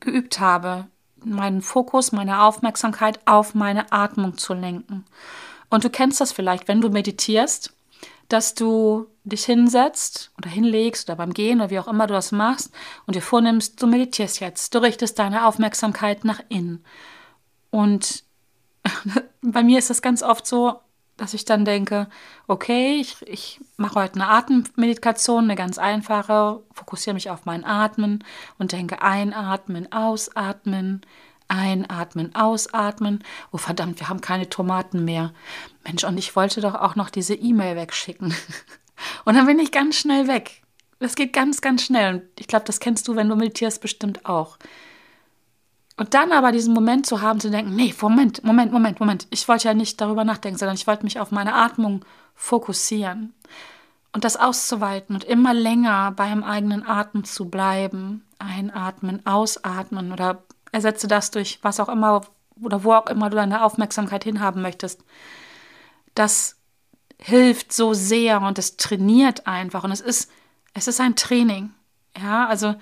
geübt 0.01 0.41
habe, 0.41 0.87
meinen 1.23 1.61
Fokus, 1.61 2.11
meine 2.11 2.41
Aufmerksamkeit 2.41 3.21
auf 3.27 3.55
meine 3.55 3.93
Atmung 3.93 4.39
zu 4.39 4.55
lenken. 4.55 5.05
Und 5.69 5.85
du 5.85 5.91
kennst 5.91 6.23
das 6.23 6.33
vielleicht, 6.33 6.69
wenn 6.69 6.81
du 6.81 6.89
meditierst, 6.89 7.75
dass 8.31 8.55
du 8.55 9.09
dich 9.31 9.45
hinsetzt 9.45 10.33
oder 10.37 10.51
hinlegst 10.51 11.09
oder 11.09 11.17
beim 11.17 11.33
Gehen 11.33 11.61
oder 11.61 11.71
wie 11.71 11.79
auch 11.79 11.89
immer 11.89 12.07
du 12.07 12.15
das 12.15 12.33
machst 12.33 12.73
und 13.07 13.15
dir 13.15 13.23
vornimmst, 13.23 13.81
du 13.81 13.87
meditierst 13.87 14.41
jetzt, 14.41 14.75
du 14.75 14.79
richtest 14.79 15.19
deine 15.19 15.47
Aufmerksamkeit 15.47 16.25
nach 16.25 16.41
innen. 16.49 16.85
Und 17.71 18.25
bei 19.43 19.63
mir 19.63 19.79
ist 19.79 19.91
das 19.91 20.03
ganz 20.03 20.23
oft 20.23 20.47
so, 20.47 20.81
dass 21.17 21.35
ich 21.35 21.45
dann 21.45 21.67
denke, 21.67 22.09
okay, 22.47 22.99
ich, 22.99 23.21
ich 23.29 23.61
mache 23.77 23.97
heute 23.97 24.15
eine 24.15 24.29
Atemmeditation, 24.29 25.45
eine 25.45 25.55
ganz 25.55 25.77
einfache, 25.77 26.63
fokussiere 26.73 27.15
mich 27.15 27.29
auf 27.29 27.45
mein 27.45 27.65
Atmen 27.65 28.25
und 28.59 28.73
denke 28.73 29.03
einatmen, 29.03 29.93
ausatmen, 29.93 31.03
einatmen, 31.47 32.35
ausatmen. 32.35 33.23
Oh 33.53 33.59
verdammt, 33.59 34.01
wir 34.01 34.09
haben 34.09 34.23
keine 34.23 34.49
Tomaten 34.49 35.05
mehr. 35.05 35.35
Mensch, 35.85 36.05
und 36.05 36.17
ich 36.17 36.37
wollte 36.37 36.63
doch 36.63 36.75
auch 36.75 36.95
noch 36.95 37.11
diese 37.11 37.35
E-Mail 37.35 37.77
wegschicken. 37.77 38.35
Und 39.25 39.35
dann 39.35 39.47
bin 39.47 39.59
ich 39.59 39.73
ganz 39.73 39.97
schnell 39.97 40.29
weg. 40.29 40.63
Das 40.99 41.15
geht 41.15 41.33
ganz, 41.33 41.61
ganz 41.61 41.85
schnell. 41.85 42.15
Und 42.15 42.23
ich 42.39 42.47
glaube, 42.47 42.67
das 42.67 42.81
kennst 42.81 43.09
du, 43.09 43.17
wenn 43.17 43.29
du 43.29 43.37
meditierst, 43.37 43.81
bestimmt 43.81 44.27
auch. 44.27 44.59
Und 45.97 46.15
dann 46.15 46.33
aber 46.33 46.53
diesen 46.53 46.73
Moment 46.73 47.07
zu 47.07 47.21
haben, 47.21 47.41
zu 47.41 47.51
denken, 47.51 47.75
nee, 47.75 47.95
Moment, 48.01 48.43
Moment, 48.43 48.73
Moment, 48.73 49.01
Moment. 49.01 49.27
Ich 49.31 49.47
wollte 49.49 49.69
ja 49.69 49.75
nicht 49.75 50.01
darüber 50.01 50.25
nachdenken, 50.25 50.59
sondern 50.59 50.77
ich 50.77 50.87
wollte 50.87 51.05
mich 51.05 51.21
auf 51.21 51.31
meine 51.31 51.55
Atmung 51.55 52.05
fokussieren. 52.35 53.35
Und 54.13 54.25
das 54.25 54.37
auszuweiten 54.37 55.15
und 55.15 55.25
immer 55.25 55.55
länger 55.55 56.11
beim 56.13 56.43
eigenen 56.43 56.87
Atem 56.87 57.25
zu 57.25 57.49
bleiben. 57.49 58.25
Einatmen, 58.39 59.25
ausatmen 59.27 60.13
oder 60.13 60.43
ersetze 60.73 61.07
das 61.07 61.31
durch 61.31 61.59
was 61.63 61.81
auch 61.81 61.89
immer 61.89 62.23
oder 62.63 62.85
wo 62.85 62.93
auch 62.93 63.07
immer 63.07 63.31
du 63.31 63.37
deine 63.37 63.63
Aufmerksamkeit 63.63 64.25
hinhaben 64.25 64.63
möchtest. 64.63 65.05
Das 66.15 66.57
hilft 67.23 67.73
so 67.73 67.95
sehr 67.95 68.41
und 68.41 68.59
es 68.59 68.77
trainiert 68.77 69.47
einfach 69.47 69.85
und 69.85 69.93
es 69.93 70.01
ist, 70.01 70.31
es 70.75 70.89
ist 70.89 71.01
ein 71.01 71.17
Training. 71.17 71.71
Ja, 72.21 72.47
also 72.47 72.75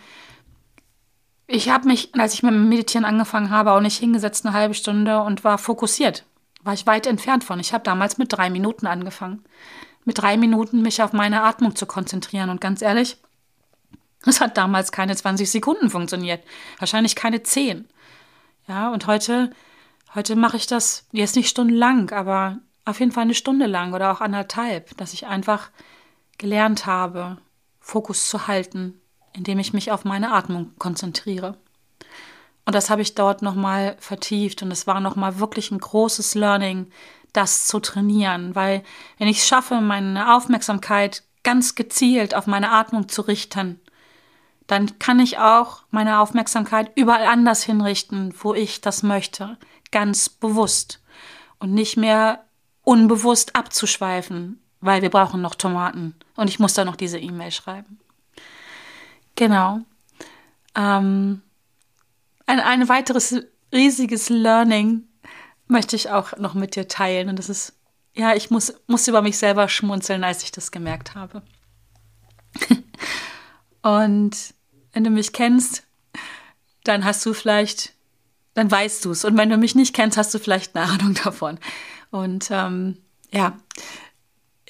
ich 1.46 1.70
habe 1.70 1.88
mich, 1.88 2.14
als 2.14 2.34
ich 2.34 2.42
mit 2.42 2.52
dem 2.52 2.68
Meditieren 2.68 3.04
angefangen 3.04 3.50
habe, 3.50 3.72
auch 3.72 3.80
nicht 3.80 3.98
hingesetzt 3.98 4.44
eine 4.44 4.54
halbe 4.54 4.74
Stunde 4.74 5.22
und 5.22 5.44
war 5.44 5.58
fokussiert. 5.58 6.24
War 6.62 6.74
ich 6.74 6.86
weit 6.86 7.06
entfernt 7.06 7.44
von. 7.44 7.58
Ich 7.58 7.72
habe 7.72 7.84
damals 7.84 8.18
mit 8.18 8.32
drei 8.32 8.50
Minuten 8.50 8.86
angefangen. 8.86 9.44
Mit 10.04 10.18
drei 10.18 10.36
Minuten 10.36 10.82
mich 10.82 11.02
auf 11.02 11.12
meine 11.12 11.42
Atmung 11.42 11.74
zu 11.74 11.86
konzentrieren. 11.86 12.50
Und 12.50 12.60
ganz 12.60 12.82
ehrlich, 12.82 13.16
es 14.26 14.40
hat 14.40 14.56
damals 14.56 14.92
keine 14.92 15.16
20 15.16 15.50
Sekunden 15.50 15.90
funktioniert. 15.90 16.44
Wahrscheinlich 16.78 17.16
keine 17.16 17.42
10. 17.42 17.88
Ja, 18.66 18.90
und 18.90 19.06
heute, 19.06 19.50
heute 20.14 20.36
mache 20.36 20.58
ich 20.58 20.66
das 20.66 21.06
jetzt 21.12 21.36
nicht 21.36 21.48
stundenlang, 21.48 22.10
aber 22.10 22.58
auf 22.88 23.00
jeden 23.00 23.12
Fall 23.12 23.22
eine 23.22 23.34
Stunde 23.34 23.66
lang 23.66 23.92
oder 23.92 24.12
auch 24.12 24.20
anderthalb, 24.20 24.96
dass 24.96 25.12
ich 25.12 25.26
einfach 25.26 25.70
gelernt 26.38 26.86
habe, 26.86 27.38
Fokus 27.80 28.28
zu 28.28 28.46
halten, 28.46 29.00
indem 29.32 29.58
ich 29.58 29.72
mich 29.72 29.92
auf 29.92 30.04
meine 30.04 30.32
Atmung 30.32 30.72
konzentriere. 30.78 31.58
Und 32.64 32.74
das 32.74 32.90
habe 32.90 33.02
ich 33.02 33.14
dort 33.14 33.42
nochmal 33.42 33.96
vertieft 33.98 34.62
und 34.62 34.70
es 34.70 34.86
war 34.86 35.00
nochmal 35.00 35.38
wirklich 35.38 35.70
ein 35.70 35.78
großes 35.78 36.34
Learning, 36.34 36.90
das 37.32 37.66
zu 37.66 37.80
trainieren, 37.80 38.54
weil 38.54 38.82
wenn 39.18 39.28
ich 39.28 39.38
es 39.38 39.46
schaffe, 39.46 39.80
meine 39.80 40.34
Aufmerksamkeit 40.34 41.22
ganz 41.42 41.74
gezielt 41.74 42.34
auf 42.34 42.46
meine 42.46 42.70
Atmung 42.70 43.08
zu 43.08 43.22
richten, 43.22 43.80
dann 44.66 44.98
kann 44.98 45.18
ich 45.18 45.38
auch 45.38 45.82
meine 45.90 46.20
Aufmerksamkeit 46.20 46.90
überall 46.94 47.26
anders 47.26 47.62
hinrichten, 47.62 48.34
wo 48.38 48.54
ich 48.54 48.80
das 48.80 49.02
möchte, 49.02 49.56
ganz 49.90 50.28
bewusst 50.28 51.00
und 51.58 51.72
nicht 51.72 51.96
mehr 51.96 52.44
unbewusst 52.88 53.54
abzuschweifen, 53.54 54.62
weil 54.80 55.02
wir 55.02 55.10
brauchen 55.10 55.42
noch 55.42 55.54
Tomaten 55.54 56.14
und 56.36 56.48
ich 56.48 56.58
muss 56.58 56.72
da 56.72 56.86
noch 56.86 56.96
diese 56.96 57.18
E-Mail 57.18 57.50
schreiben. 57.50 58.00
Genau. 59.34 59.80
Ähm, 60.74 61.42
ein, 62.46 62.60
ein 62.60 62.88
weiteres 62.88 63.42
riesiges 63.74 64.30
Learning 64.30 65.06
möchte 65.66 65.96
ich 65.96 66.08
auch 66.08 66.38
noch 66.38 66.54
mit 66.54 66.76
dir 66.76 66.88
teilen. 66.88 67.28
Und 67.28 67.38
das 67.38 67.50
ist, 67.50 67.74
ja, 68.14 68.34
ich 68.34 68.48
muss, 68.48 68.72
muss 68.86 69.06
über 69.06 69.20
mich 69.20 69.36
selber 69.36 69.68
schmunzeln, 69.68 70.24
als 70.24 70.42
ich 70.42 70.50
das 70.50 70.70
gemerkt 70.70 71.14
habe. 71.14 71.42
und 73.82 74.54
wenn 74.94 75.04
du 75.04 75.10
mich 75.10 75.34
kennst, 75.34 75.82
dann 76.84 77.04
hast 77.04 77.26
du 77.26 77.34
vielleicht, 77.34 77.92
dann 78.54 78.70
weißt 78.70 79.04
du 79.04 79.10
es. 79.10 79.26
Und 79.26 79.36
wenn 79.36 79.50
du 79.50 79.58
mich 79.58 79.74
nicht 79.74 79.94
kennst, 79.94 80.16
hast 80.16 80.32
du 80.32 80.38
vielleicht 80.38 80.74
eine 80.74 80.88
Ahnung 80.88 81.12
davon. 81.22 81.58
Und 82.10 82.48
ähm, 82.50 82.98
ja, 83.32 83.56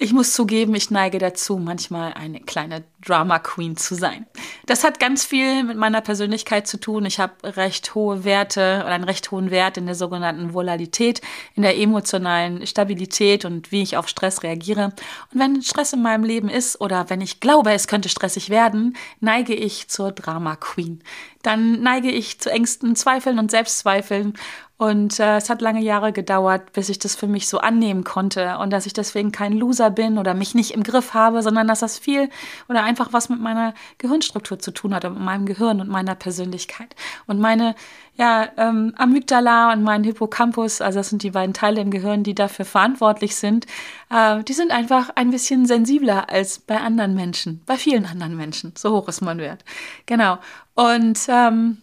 ich 0.00 0.12
muss 0.12 0.32
zugeben, 0.32 0.76
ich 0.76 0.92
neige 0.92 1.18
dazu, 1.18 1.56
manchmal 1.56 2.14
eine 2.14 2.40
kleine 2.40 2.84
Drama 3.04 3.40
Queen 3.40 3.76
zu 3.76 3.96
sein. 3.96 4.26
Das 4.66 4.84
hat 4.84 5.00
ganz 5.00 5.24
viel 5.24 5.64
mit 5.64 5.76
meiner 5.76 6.00
Persönlichkeit 6.00 6.68
zu 6.68 6.78
tun. 6.78 7.04
Ich 7.04 7.18
habe 7.18 7.56
recht 7.56 7.96
hohe 7.96 8.22
Werte 8.22 8.82
oder 8.84 8.92
einen 8.92 9.04
recht 9.04 9.30
hohen 9.32 9.50
Wert 9.50 9.76
in 9.76 9.86
der 9.86 9.96
sogenannten 9.96 10.54
Volatilität, 10.54 11.20
in 11.54 11.62
der 11.62 11.76
emotionalen 11.76 12.64
Stabilität 12.66 13.44
und 13.44 13.72
wie 13.72 13.82
ich 13.82 13.96
auf 13.96 14.06
Stress 14.06 14.44
reagiere. 14.44 14.92
Und 15.32 15.40
wenn 15.40 15.62
Stress 15.62 15.92
in 15.92 16.02
meinem 16.02 16.22
Leben 16.22 16.48
ist 16.48 16.80
oder 16.80 17.10
wenn 17.10 17.20
ich 17.20 17.40
glaube, 17.40 17.72
es 17.72 17.88
könnte 17.88 18.08
stressig 18.08 18.50
werden, 18.50 18.96
neige 19.18 19.54
ich 19.54 19.88
zur 19.88 20.12
Drama 20.12 20.54
Queen. 20.54 21.02
Dann 21.42 21.82
neige 21.82 22.10
ich 22.10 22.40
zu 22.40 22.50
Ängsten, 22.50 22.94
Zweifeln 22.94 23.38
und 23.40 23.50
Selbstzweifeln 23.50 24.34
und 24.78 25.18
äh, 25.18 25.36
es 25.36 25.50
hat 25.50 25.60
lange 25.60 25.80
Jahre 25.82 26.12
gedauert, 26.12 26.72
bis 26.72 26.88
ich 26.88 27.00
das 27.00 27.16
für 27.16 27.26
mich 27.26 27.48
so 27.48 27.58
annehmen 27.58 28.04
konnte 28.04 28.58
und 28.58 28.70
dass 28.70 28.86
ich 28.86 28.92
deswegen 28.92 29.32
kein 29.32 29.52
Loser 29.52 29.90
bin 29.90 30.18
oder 30.18 30.34
mich 30.34 30.54
nicht 30.54 30.70
im 30.70 30.84
Griff 30.84 31.14
habe, 31.14 31.42
sondern 31.42 31.66
dass 31.66 31.80
das 31.80 31.98
viel 31.98 32.30
oder 32.68 32.84
einfach 32.84 33.12
was 33.12 33.28
mit 33.28 33.40
meiner 33.40 33.74
Gehirnstruktur 33.98 34.60
zu 34.60 34.70
tun 34.70 34.94
hat 34.94 35.04
und 35.04 35.14
mit 35.14 35.22
meinem 35.22 35.46
Gehirn 35.46 35.80
und 35.80 35.88
meiner 35.88 36.14
Persönlichkeit. 36.14 36.94
Und 37.26 37.40
meine 37.40 37.74
ja, 38.14 38.48
ähm, 38.56 38.94
Amygdala 38.96 39.72
und 39.72 39.82
mein 39.82 40.04
Hippocampus, 40.04 40.80
also 40.80 41.00
das 41.00 41.08
sind 41.08 41.24
die 41.24 41.32
beiden 41.32 41.54
Teile 41.54 41.80
im 41.80 41.90
Gehirn, 41.90 42.22
die 42.22 42.36
dafür 42.36 42.64
verantwortlich 42.64 43.34
sind, 43.34 43.66
äh, 44.10 44.44
die 44.44 44.52
sind 44.52 44.70
einfach 44.70 45.10
ein 45.16 45.30
bisschen 45.30 45.66
sensibler 45.66 46.30
als 46.30 46.60
bei 46.60 46.78
anderen 46.78 47.14
Menschen, 47.14 47.62
bei 47.66 47.76
vielen 47.76 48.06
anderen 48.06 48.36
Menschen. 48.36 48.74
So 48.78 48.92
hoch 48.92 49.08
ist 49.08 49.22
mein 49.22 49.38
Wert. 49.38 49.64
Genau. 50.06 50.38
Und 50.74 51.18
ähm, 51.28 51.78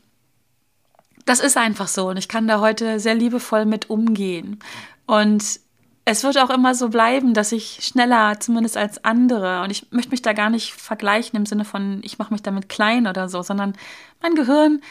das 1.26 1.40
ist 1.40 1.58
einfach 1.58 1.88
so 1.88 2.10
und 2.10 2.18
ich 2.18 2.28
kann 2.28 2.48
da 2.48 2.60
heute 2.60 3.00
sehr 3.00 3.16
liebevoll 3.16 3.66
mit 3.66 3.90
umgehen. 3.90 4.60
Und 5.08 5.60
es 6.06 6.24
wird 6.24 6.38
auch 6.38 6.52
immer 6.52 6.76
so 6.76 6.90
bleiben, 6.90 7.34
dass 7.34 7.52
ich 7.52 7.80
schneller, 7.82 8.40
zumindest 8.40 8.78
als 8.78 9.04
andere, 9.04 9.64
und 9.64 9.72
ich 9.72 9.92
möchte 9.92 10.12
mich 10.12 10.22
da 10.22 10.34
gar 10.34 10.52
nicht 10.52 10.74
vergleichen 10.74 11.36
im 11.36 11.48
Sinne 11.48 11.66
von, 11.66 12.00
ich 12.04 12.20
mache 12.20 12.32
mich 12.32 12.44
damit 12.44 12.70
klein 12.70 13.08
oder 13.08 13.28
so, 13.28 13.42
sondern 13.42 13.74
mein 14.22 14.36
Gehirn 14.36 14.82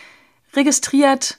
registriert 0.54 1.38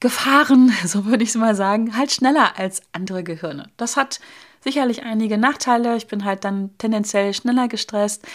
Gefahren, 0.00 0.70
so 0.84 1.06
würde 1.06 1.24
ich 1.24 1.30
es 1.30 1.36
mal 1.36 1.54
sagen, 1.54 1.96
halt 1.96 2.12
schneller 2.12 2.58
als 2.58 2.82
andere 2.92 3.24
Gehirne. 3.24 3.70
Das 3.78 3.96
hat 3.96 4.20
sicherlich 4.60 5.04
einige 5.04 5.38
Nachteile. 5.38 5.96
Ich 5.96 6.06
bin 6.06 6.24
halt 6.24 6.44
dann 6.44 6.76
tendenziell 6.76 7.32
schneller 7.32 7.68
gestresst, 7.68 8.26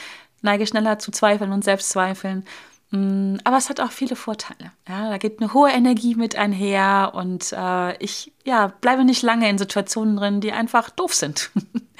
neige 0.42 0.66
schneller 0.66 0.98
zu 0.98 1.12
Zweifeln 1.12 1.52
und 1.52 1.64
Selbstzweifeln. 1.64 2.46
Mm, 2.92 3.38
aber 3.44 3.58
es 3.58 3.70
hat 3.70 3.80
auch 3.80 3.92
viele 3.92 4.16
Vorteile. 4.16 4.72
Ja, 4.88 5.10
da 5.10 5.18
geht 5.18 5.40
eine 5.40 5.54
hohe 5.54 5.70
Energie 5.70 6.16
mit 6.16 6.36
einher 6.36 7.12
und 7.14 7.54
äh, 7.54 7.96
ich 7.98 8.34
ja, 8.46 8.68
bleibe 8.68 9.06
nicht 9.06 9.22
lange 9.22 9.50
in 9.50 9.58
Situationen 9.58 10.18
drin, 10.18 10.42
die 10.42 10.52
einfach 10.52 10.90
doof 10.90 11.14
sind. 11.14 11.52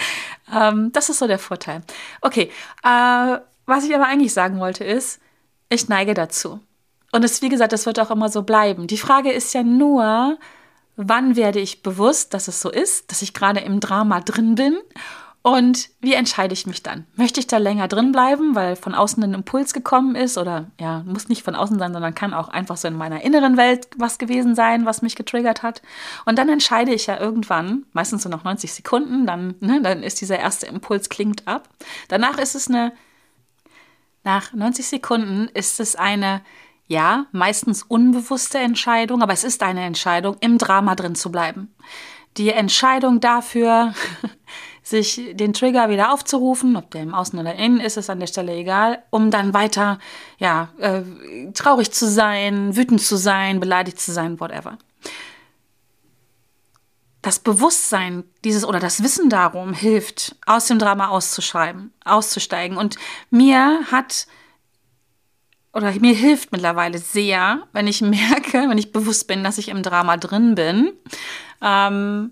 ähm, 0.54 0.92
das 0.92 1.10
ist 1.10 1.20
so 1.20 1.28
der 1.28 1.40
Vorteil. 1.40 1.82
Okay, 2.22 2.52
äh, 2.84 3.38
was 3.66 3.84
ich 3.86 3.94
aber 3.94 4.08
eigentlich 4.08 4.34
sagen 4.34 4.60
wollte 4.60 4.84
ist, 4.84 5.22
ich 5.70 5.88
neige 5.90 6.16
dazu. 6.16 6.60
Und 7.12 7.24
es, 7.24 7.42
wie 7.42 7.50
gesagt, 7.50 7.72
das 7.74 7.86
wird 7.86 8.00
auch 8.00 8.12
immer 8.12 8.30
so 8.30 8.42
bleiben. 8.42 8.88
Die 8.88 8.98
Frage 8.98 9.32
ist 9.32 9.54
ja 9.54 9.62
nur, 9.62 10.38
wann 10.96 11.36
werde 11.36 11.60
ich 11.60 11.84
bewusst, 11.84 12.34
dass 12.34 12.48
es 12.48 12.62
so 12.62 12.70
ist, 12.70 13.12
dass 13.12 13.22
ich 13.22 13.34
gerade 13.34 13.60
im 13.60 13.80
Drama 13.80 14.22
drin 14.22 14.56
bin 14.56 14.78
und 15.42 15.90
wie 16.02 16.16
entscheide 16.16 16.54
ich 16.54 16.68
mich 16.68 16.84
dann? 16.84 17.06
Möchte 17.16 17.40
ich 17.40 17.48
da 17.48 17.58
länger 17.58 17.88
drin 17.88 18.12
bleiben, 18.12 18.56
weil 18.56 18.76
von 18.76 18.94
außen 18.94 19.24
ein 19.24 19.34
Impuls 19.34 19.74
gekommen 19.74 20.16
ist? 20.16 20.38
Oder 20.38 20.70
ja, 20.80 21.02
muss 21.06 21.30
nicht 21.30 21.44
von 21.44 21.56
außen 21.56 21.80
sein, 21.80 21.94
sondern 21.94 22.14
kann 22.14 22.34
auch 22.34 22.50
einfach 22.50 22.76
so 22.76 22.90
in 22.90 22.98
meiner 22.98 23.22
inneren 23.22 23.56
Welt 23.56 23.88
was 23.96 24.18
gewesen 24.18 24.54
sein, 24.54 24.86
was 24.86 25.02
mich 25.02 25.16
getriggert 25.16 25.64
hat. 25.64 25.82
Und 26.26 26.38
dann 26.38 26.50
entscheide 26.50 26.94
ich 26.94 27.08
ja 27.08 27.18
irgendwann, 27.18 27.86
meistens 27.94 28.24
so 28.24 28.30
nach 28.30 28.44
90 28.44 28.74
Sekunden, 28.74 29.26
dann, 29.26 29.56
ne, 29.62 29.82
dann 29.82 30.04
ist 30.04 30.20
dieser 30.20 30.38
erste 30.38 30.66
Impuls 30.66 31.08
klingt 31.08 31.48
ab. 31.48 31.70
Danach 32.10 32.38
ist 32.38 32.56
es 32.56 32.68
eine, 32.68 32.92
nach 34.26 34.52
90 34.52 34.88
Sekunden 34.88 35.48
ist 35.54 35.80
es 35.80 35.96
eine, 35.96 36.42
ja, 36.88 37.28
meistens 37.32 37.84
unbewusste 37.84 38.58
Entscheidung, 38.58 39.22
aber 39.22 39.32
es 39.32 39.46
ist 39.46 39.64
eine 39.64 39.86
Entscheidung, 39.86 40.36
im 40.42 40.58
Drama 40.58 40.96
drin 40.96 41.16
zu 41.16 41.32
bleiben. 41.32 41.74
Die 42.38 42.50
Entscheidung 42.50 43.20
dafür, 43.20 43.94
sich 44.90 45.22
den 45.34 45.54
Trigger 45.54 45.90
wieder 45.90 46.14
aufzurufen, 46.14 46.76
ob 46.76 46.92
der 46.92 47.04
im 47.04 47.14
Außen 47.14 47.38
oder 47.40 47.56
innen 47.56 47.80
ist, 47.80 47.98
ist 47.98 48.10
an 48.10 48.20
der 48.20 48.28
Stelle 48.28 48.54
egal, 48.54 49.04
um 49.10 49.32
dann 49.32 49.54
weiter, 49.54 50.00
ja, 50.38 50.70
äh, 50.80 51.04
traurig 51.54 51.92
zu 51.92 52.08
sein, 52.08 52.76
wütend 52.76 53.02
zu 53.02 53.16
sein, 53.16 53.60
beleidigt 53.60 54.00
zu 54.00 54.12
sein, 54.12 54.40
whatever. 54.40 54.78
Das 57.22 57.40
Bewusstsein 57.40 58.24
dieses 58.44 58.66
oder 58.66 58.80
das 58.80 59.04
Wissen 59.04 59.30
darum 59.30 59.74
hilft, 59.74 60.36
aus 60.46 60.68
dem 60.68 60.80
Drama 60.80 61.10
auszuschreiben, 61.10 61.94
auszusteigen. 62.06 62.78
Und 62.78 62.96
mir 63.30 63.82
hat 63.92 64.28
oder 65.74 65.92
mir 66.00 66.16
hilft 66.16 66.52
mittlerweile 66.52 66.98
sehr, 66.98 67.68
wenn 67.74 67.88
ich 67.88 68.02
merke, 68.02 68.70
wenn 68.70 68.78
ich 68.78 68.92
bewusst 68.92 69.28
bin, 69.28 69.44
dass 69.44 69.58
ich 69.58 69.70
im 69.70 69.84
Drama 69.84 70.18
drin 70.18 70.56
bin, 70.56 70.94
ähm, 71.62 72.32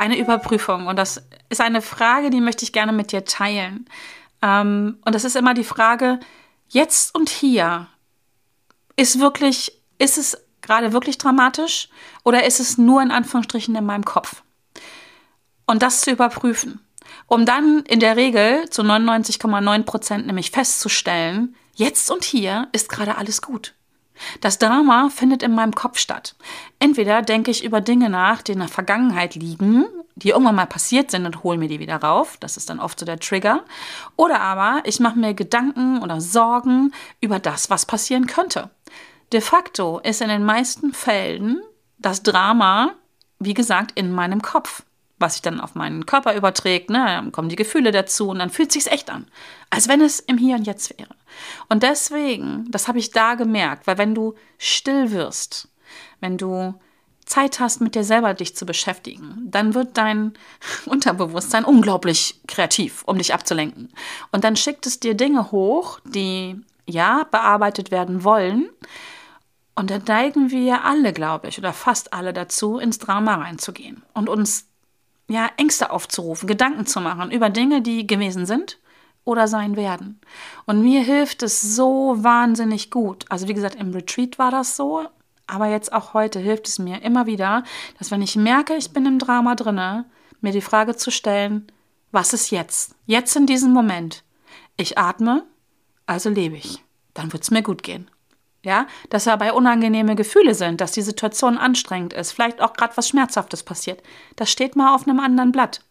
eine 0.00 0.18
Überprüfung. 0.18 0.86
Und 0.86 0.96
das 0.96 1.22
ist 1.48 1.60
eine 1.60 1.82
Frage, 1.82 2.30
die 2.30 2.40
möchte 2.40 2.64
ich 2.64 2.72
gerne 2.72 2.92
mit 2.92 3.12
dir 3.12 3.24
teilen. 3.24 3.86
Ähm, 4.42 4.98
und 5.04 5.14
das 5.14 5.24
ist 5.24 5.36
immer 5.36 5.54
die 5.54 5.64
Frage, 5.64 6.20
jetzt 6.68 7.14
und 7.14 7.28
hier, 7.28 7.88
ist 8.96 9.18
wirklich, 9.18 9.80
ist 9.98 10.18
es 10.18 10.38
gerade 10.62 10.92
wirklich 10.92 11.18
dramatisch 11.18 11.88
oder 12.22 12.44
ist 12.44 12.60
es 12.60 12.78
nur 12.78 13.02
in 13.02 13.10
Anführungsstrichen 13.10 13.74
in 13.74 13.84
meinem 13.84 14.04
Kopf? 14.04 14.42
Und 15.66 15.82
das 15.82 16.02
zu 16.02 16.10
überprüfen, 16.10 16.80
um 17.26 17.44
dann 17.44 17.80
in 17.86 18.00
der 18.00 18.16
Regel 18.16 18.70
zu 18.70 18.82
99,9 18.82 19.82
Prozent 19.82 20.26
nämlich 20.26 20.50
festzustellen, 20.50 21.56
Jetzt 21.76 22.10
und 22.10 22.24
hier 22.24 22.68
ist 22.72 22.88
gerade 22.88 23.16
alles 23.16 23.42
gut. 23.42 23.74
Das 24.40 24.58
Drama 24.58 25.08
findet 25.10 25.42
in 25.42 25.54
meinem 25.54 25.74
Kopf 25.74 25.98
statt. 25.98 26.36
Entweder 26.78 27.22
denke 27.22 27.50
ich 27.50 27.64
über 27.64 27.80
Dinge 27.80 28.10
nach, 28.10 28.42
die 28.42 28.52
in 28.52 28.60
der 28.60 28.68
Vergangenheit 28.68 29.34
liegen, 29.34 29.86
die 30.16 30.30
irgendwann 30.30 30.54
mal 30.54 30.66
passiert 30.66 31.10
sind 31.10 31.26
und 31.26 31.42
hole 31.42 31.58
mir 31.58 31.68
die 31.68 31.80
wieder 31.80 31.96
rauf. 31.96 32.36
Das 32.38 32.56
ist 32.56 32.70
dann 32.70 32.80
oft 32.80 32.98
so 32.98 33.06
der 33.06 33.18
Trigger. 33.18 33.64
Oder 34.16 34.40
aber 34.40 34.82
ich 34.84 35.00
mache 35.00 35.18
mir 35.18 35.34
Gedanken 35.34 36.02
oder 36.02 36.20
Sorgen 36.20 36.92
über 37.20 37.38
das, 37.38 37.70
was 37.70 37.86
passieren 37.86 38.26
könnte. 38.26 38.70
De 39.32 39.40
facto 39.40 39.98
ist 39.98 40.20
in 40.20 40.28
den 40.28 40.44
meisten 40.44 40.92
Fällen 40.92 41.60
das 41.98 42.22
Drama, 42.22 42.92
wie 43.38 43.54
gesagt, 43.54 43.92
in 43.98 44.12
meinem 44.12 44.42
Kopf 44.42 44.84
was 45.24 45.34
sich 45.34 45.42
dann 45.42 45.60
auf 45.60 45.74
meinen 45.74 46.04
Körper 46.04 46.36
überträgt, 46.36 46.90
ne, 46.90 47.04
dann 47.04 47.32
kommen 47.32 47.48
die 47.48 47.56
Gefühle 47.56 47.90
dazu 47.90 48.28
und 48.28 48.38
dann 48.38 48.50
fühlt 48.50 48.70
sich's 48.70 48.86
echt 48.86 49.10
an, 49.10 49.26
als 49.70 49.88
wenn 49.88 50.02
es 50.02 50.20
im 50.20 50.36
Hier 50.36 50.56
und 50.56 50.66
Jetzt 50.66 50.96
wäre. 50.98 51.14
Und 51.68 51.82
deswegen, 51.82 52.70
das 52.70 52.86
habe 52.88 52.98
ich 52.98 53.10
da 53.10 53.34
gemerkt, 53.34 53.86
weil 53.86 53.98
wenn 53.98 54.14
du 54.14 54.34
still 54.58 55.10
wirst, 55.10 55.68
wenn 56.20 56.36
du 56.36 56.74
Zeit 57.24 57.58
hast, 57.58 57.80
mit 57.80 57.94
dir 57.94 58.04
selber 58.04 58.34
dich 58.34 58.54
zu 58.54 58.66
beschäftigen, 58.66 59.48
dann 59.50 59.74
wird 59.74 59.96
dein 59.96 60.34
Unterbewusstsein 60.86 61.64
unglaublich 61.64 62.40
kreativ, 62.46 63.02
um 63.06 63.16
dich 63.16 63.32
abzulenken. 63.32 63.88
Und 64.30 64.44
dann 64.44 64.56
schickt 64.56 64.86
es 64.86 65.00
dir 65.00 65.14
Dinge 65.14 65.50
hoch, 65.50 66.00
die 66.04 66.60
ja 66.86 67.26
bearbeitet 67.30 67.90
werden 67.90 68.24
wollen. 68.24 68.68
Und 69.74 69.90
dann 69.90 70.02
neigen 70.06 70.50
wir 70.50 70.84
alle, 70.84 71.14
glaube 71.14 71.48
ich, 71.48 71.58
oder 71.58 71.72
fast 71.72 72.12
alle 72.12 72.34
dazu, 72.34 72.78
ins 72.78 72.98
Drama 72.98 73.36
reinzugehen 73.36 74.02
und 74.12 74.28
uns 74.28 74.66
ja, 75.28 75.50
Ängste 75.56 75.90
aufzurufen, 75.90 76.46
Gedanken 76.46 76.86
zu 76.86 77.00
machen 77.00 77.30
über 77.30 77.50
Dinge, 77.50 77.82
die 77.82 78.06
gewesen 78.06 78.46
sind 78.46 78.78
oder 79.24 79.48
sein 79.48 79.76
werden. 79.76 80.20
Und 80.66 80.82
mir 80.82 81.02
hilft 81.02 81.42
es 81.42 81.60
so 81.60 82.16
wahnsinnig 82.18 82.90
gut. 82.90 83.24
Also 83.28 83.48
wie 83.48 83.54
gesagt, 83.54 83.76
im 83.76 83.92
Retreat 83.92 84.38
war 84.38 84.50
das 84.50 84.76
so, 84.76 85.06
aber 85.46 85.66
jetzt 85.66 85.92
auch 85.92 86.14
heute 86.14 86.38
hilft 86.38 86.68
es 86.68 86.78
mir 86.78 87.02
immer 87.02 87.26
wieder, 87.26 87.64
dass 87.98 88.10
wenn 88.10 88.22
ich 88.22 88.36
merke, 88.36 88.74
ich 88.76 88.92
bin 88.92 89.06
im 89.06 89.18
Drama 89.18 89.54
drinne, 89.54 90.04
mir 90.40 90.52
die 90.52 90.60
Frage 90.60 90.96
zu 90.96 91.10
stellen, 91.10 91.66
was 92.12 92.32
ist 92.32 92.50
jetzt? 92.50 92.94
Jetzt 93.06 93.34
in 93.34 93.46
diesem 93.46 93.72
Moment. 93.72 94.24
Ich 94.76 94.98
atme, 94.98 95.44
also 96.06 96.28
lebe 96.28 96.56
ich. 96.56 96.82
Dann 97.14 97.32
wird 97.32 97.44
es 97.44 97.50
mir 97.50 97.62
gut 97.62 97.82
gehen 97.82 98.10
ja, 98.64 98.86
dass 99.10 99.24
dabei 99.24 99.52
unangenehme 99.52 100.16
Gefühle 100.16 100.54
sind, 100.54 100.80
dass 100.80 100.92
die 100.92 101.02
Situation 101.02 101.58
anstrengend 101.58 102.12
ist, 102.12 102.32
vielleicht 102.32 102.60
auch 102.60 102.72
gerade 102.72 102.96
was 102.96 103.08
Schmerzhaftes 103.08 103.62
passiert. 103.62 104.02
Das 104.36 104.50
steht 104.50 104.74
mal 104.76 104.94
auf 104.94 105.06
einem 105.06 105.20
anderen 105.20 105.52
Blatt. 105.52 105.82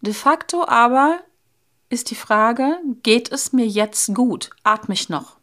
De 0.00 0.12
facto 0.12 0.66
aber 0.66 1.20
ist 1.88 2.10
die 2.10 2.14
Frage, 2.14 2.78
geht 3.02 3.30
es 3.32 3.52
mir 3.52 3.66
jetzt 3.66 4.14
gut? 4.14 4.50
Atme 4.62 4.94
ich 4.94 5.08
noch? 5.08 5.36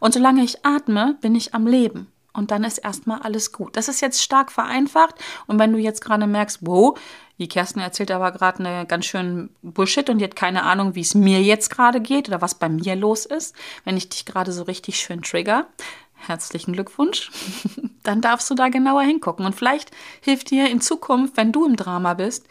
Und 0.00 0.14
solange 0.14 0.42
ich 0.42 0.64
atme, 0.64 1.16
bin 1.20 1.34
ich 1.34 1.54
am 1.54 1.66
Leben. 1.66 2.12
Und 2.32 2.50
dann 2.50 2.64
ist 2.64 2.78
erstmal 2.78 3.20
alles 3.20 3.52
gut. 3.52 3.76
Das 3.76 3.88
ist 3.88 4.00
jetzt 4.00 4.22
stark 4.22 4.50
vereinfacht. 4.50 5.16
Und 5.46 5.58
wenn 5.58 5.72
du 5.72 5.78
jetzt 5.78 6.02
gerade 6.02 6.26
merkst, 6.26 6.60
wow, 6.62 6.98
die 7.38 7.48
Kerstin 7.48 7.82
erzählt 7.82 8.10
aber 8.10 8.32
gerade 8.32 8.60
eine 8.60 8.86
ganz 8.86 9.04
schön 9.06 9.50
Bullshit 9.62 10.08
und 10.08 10.18
die 10.18 10.24
hat 10.24 10.36
keine 10.36 10.62
Ahnung, 10.62 10.94
wie 10.94 11.00
es 11.00 11.14
mir 11.14 11.42
jetzt 11.42 11.70
gerade 11.70 12.00
geht 12.00 12.28
oder 12.28 12.40
was 12.40 12.54
bei 12.54 12.68
mir 12.68 12.96
los 12.96 13.26
ist. 13.26 13.54
Wenn 13.84 13.96
ich 13.96 14.08
dich 14.08 14.24
gerade 14.24 14.52
so 14.52 14.62
richtig 14.62 14.96
schön 14.96 15.22
trigger, 15.22 15.66
herzlichen 16.14 16.72
Glückwunsch. 16.72 17.30
Dann 18.02 18.20
darfst 18.20 18.48
du 18.48 18.54
da 18.54 18.68
genauer 18.68 19.02
hingucken. 19.02 19.44
Und 19.44 19.54
vielleicht 19.54 19.90
hilft 20.20 20.50
dir 20.50 20.70
in 20.70 20.80
Zukunft, 20.80 21.36
wenn 21.36 21.52
du 21.52 21.66
im 21.66 21.76
Drama 21.76 22.14
bist, 22.14 22.46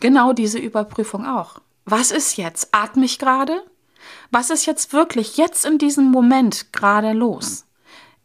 genau 0.00 0.32
diese 0.32 0.58
Überprüfung 0.58 1.26
auch. 1.26 1.60
Was 1.84 2.10
ist 2.10 2.36
jetzt? 2.36 2.68
Atme 2.72 3.04
ich 3.04 3.18
gerade? 3.18 3.62
Was 4.30 4.50
ist 4.50 4.66
jetzt 4.66 4.92
wirklich 4.92 5.36
jetzt 5.36 5.64
in 5.64 5.78
diesem 5.78 6.10
Moment 6.10 6.72
gerade 6.72 7.12
los? 7.12 7.65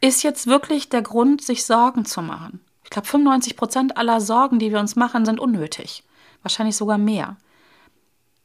Ist 0.01 0.23
jetzt 0.23 0.47
wirklich 0.47 0.89
der 0.89 1.03
Grund, 1.03 1.43
sich 1.43 1.63
Sorgen 1.63 2.05
zu 2.05 2.21
machen? 2.23 2.59
Ich 2.83 2.89
glaube, 2.89 3.07
95 3.07 3.55
Prozent 3.55 3.97
aller 3.97 4.19
Sorgen, 4.19 4.57
die 4.57 4.71
wir 4.71 4.79
uns 4.79 4.95
machen, 4.95 5.25
sind 5.25 5.39
unnötig. 5.39 6.03
Wahrscheinlich 6.41 6.75
sogar 6.75 6.97
mehr. 6.97 7.37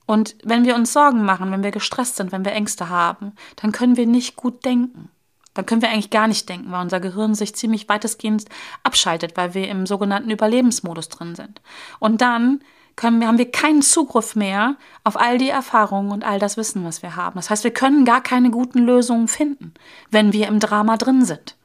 Und 0.04 0.36
wenn 0.44 0.64
wir 0.64 0.76
uns 0.76 0.92
Sorgen 0.92 1.24
machen, 1.24 1.50
wenn 1.50 1.64
wir 1.64 1.70
gestresst 1.70 2.16
sind, 2.16 2.30
wenn 2.30 2.44
wir 2.44 2.52
Ängste 2.52 2.90
haben, 2.90 3.32
dann 3.56 3.72
können 3.72 3.96
wir 3.96 4.06
nicht 4.06 4.36
gut 4.36 4.64
denken. 4.64 5.10
Dann 5.54 5.64
können 5.64 5.80
wir 5.80 5.88
eigentlich 5.88 6.10
gar 6.10 6.28
nicht 6.28 6.48
denken, 6.48 6.70
weil 6.70 6.82
unser 6.82 7.00
Gehirn 7.00 7.34
sich 7.34 7.54
ziemlich 7.54 7.88
weitestgehend 7.88 8.44
abschaltet, 8.82 9.36
weil 9.38 9.54
wir 9.54 9.68
im 9.68 9.86
sogenannten 9.86 10.30
Überlebensmodus 10.30 11.08
drin 11.08 11.34
sind. 11.34 11.62
Und 11.98 12.20
dann 12.20 12.60
können 12.96 13.26
haben 13.26 13.38
wir 13.38 13.50
keinen 13.50 13.82
Zugriff 13.82 14.34
mehr 14.34 14.76
auf 15.04 15.20
all 15.20 15.38
die 15.38 15.50
Erfahrungen 15.50 16.10
und 16.10 16.24
all 16.24 16.38
das 16.38 16.56
Wissen, 16.56 16.84
was 16.84 17.02
wir 17.02 17.14
haben. 17.14 17.36
Das 17.36 17.50
heißt, 17.50 17.62
wir 17.62 17.72
können 17.72 18.04
gar 18.06 18.22
keine 18.22 18.50
guten 18.50 18.78
Lösungen 18.78 19.28
finden, 19.28 19.74
wenn 20.10 20.32
wir 20.32 20.48
im 20.48 20.60
Drama 20.60 20.96
drin 20.96 21.24
sind. 21.24 21.56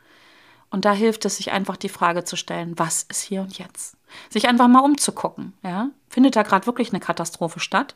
Und 0.70 0.86
da 0.86 0.94
hilft 0.94 1.26
es, 1.26 1.38
sich 1.38 1.52
einfach 1.52 1.78
die 1.78 1.90
Frage 1.90 2.24
zu 2.24 2.36
stellen, 2.36 2.74
was 2.78 3.04
ist 3.04 3.22
hier 3.22 3.42
und 3.42 3.58
jetzt? 3.58 3.98
Sich 4.30 4.48
einfach 4.48 4.68
mal 4.68 4.80
umzugucken, 4.80 5.54
ja? 5.64 5.90
Findet 6.10 6.36
da 6.36 6.44
gerade 6.44 6.66
wirklich 6.66 6.92
eine 6.92 7.00
Katastrophe 7.00 7.60
statt? 7.60 7.96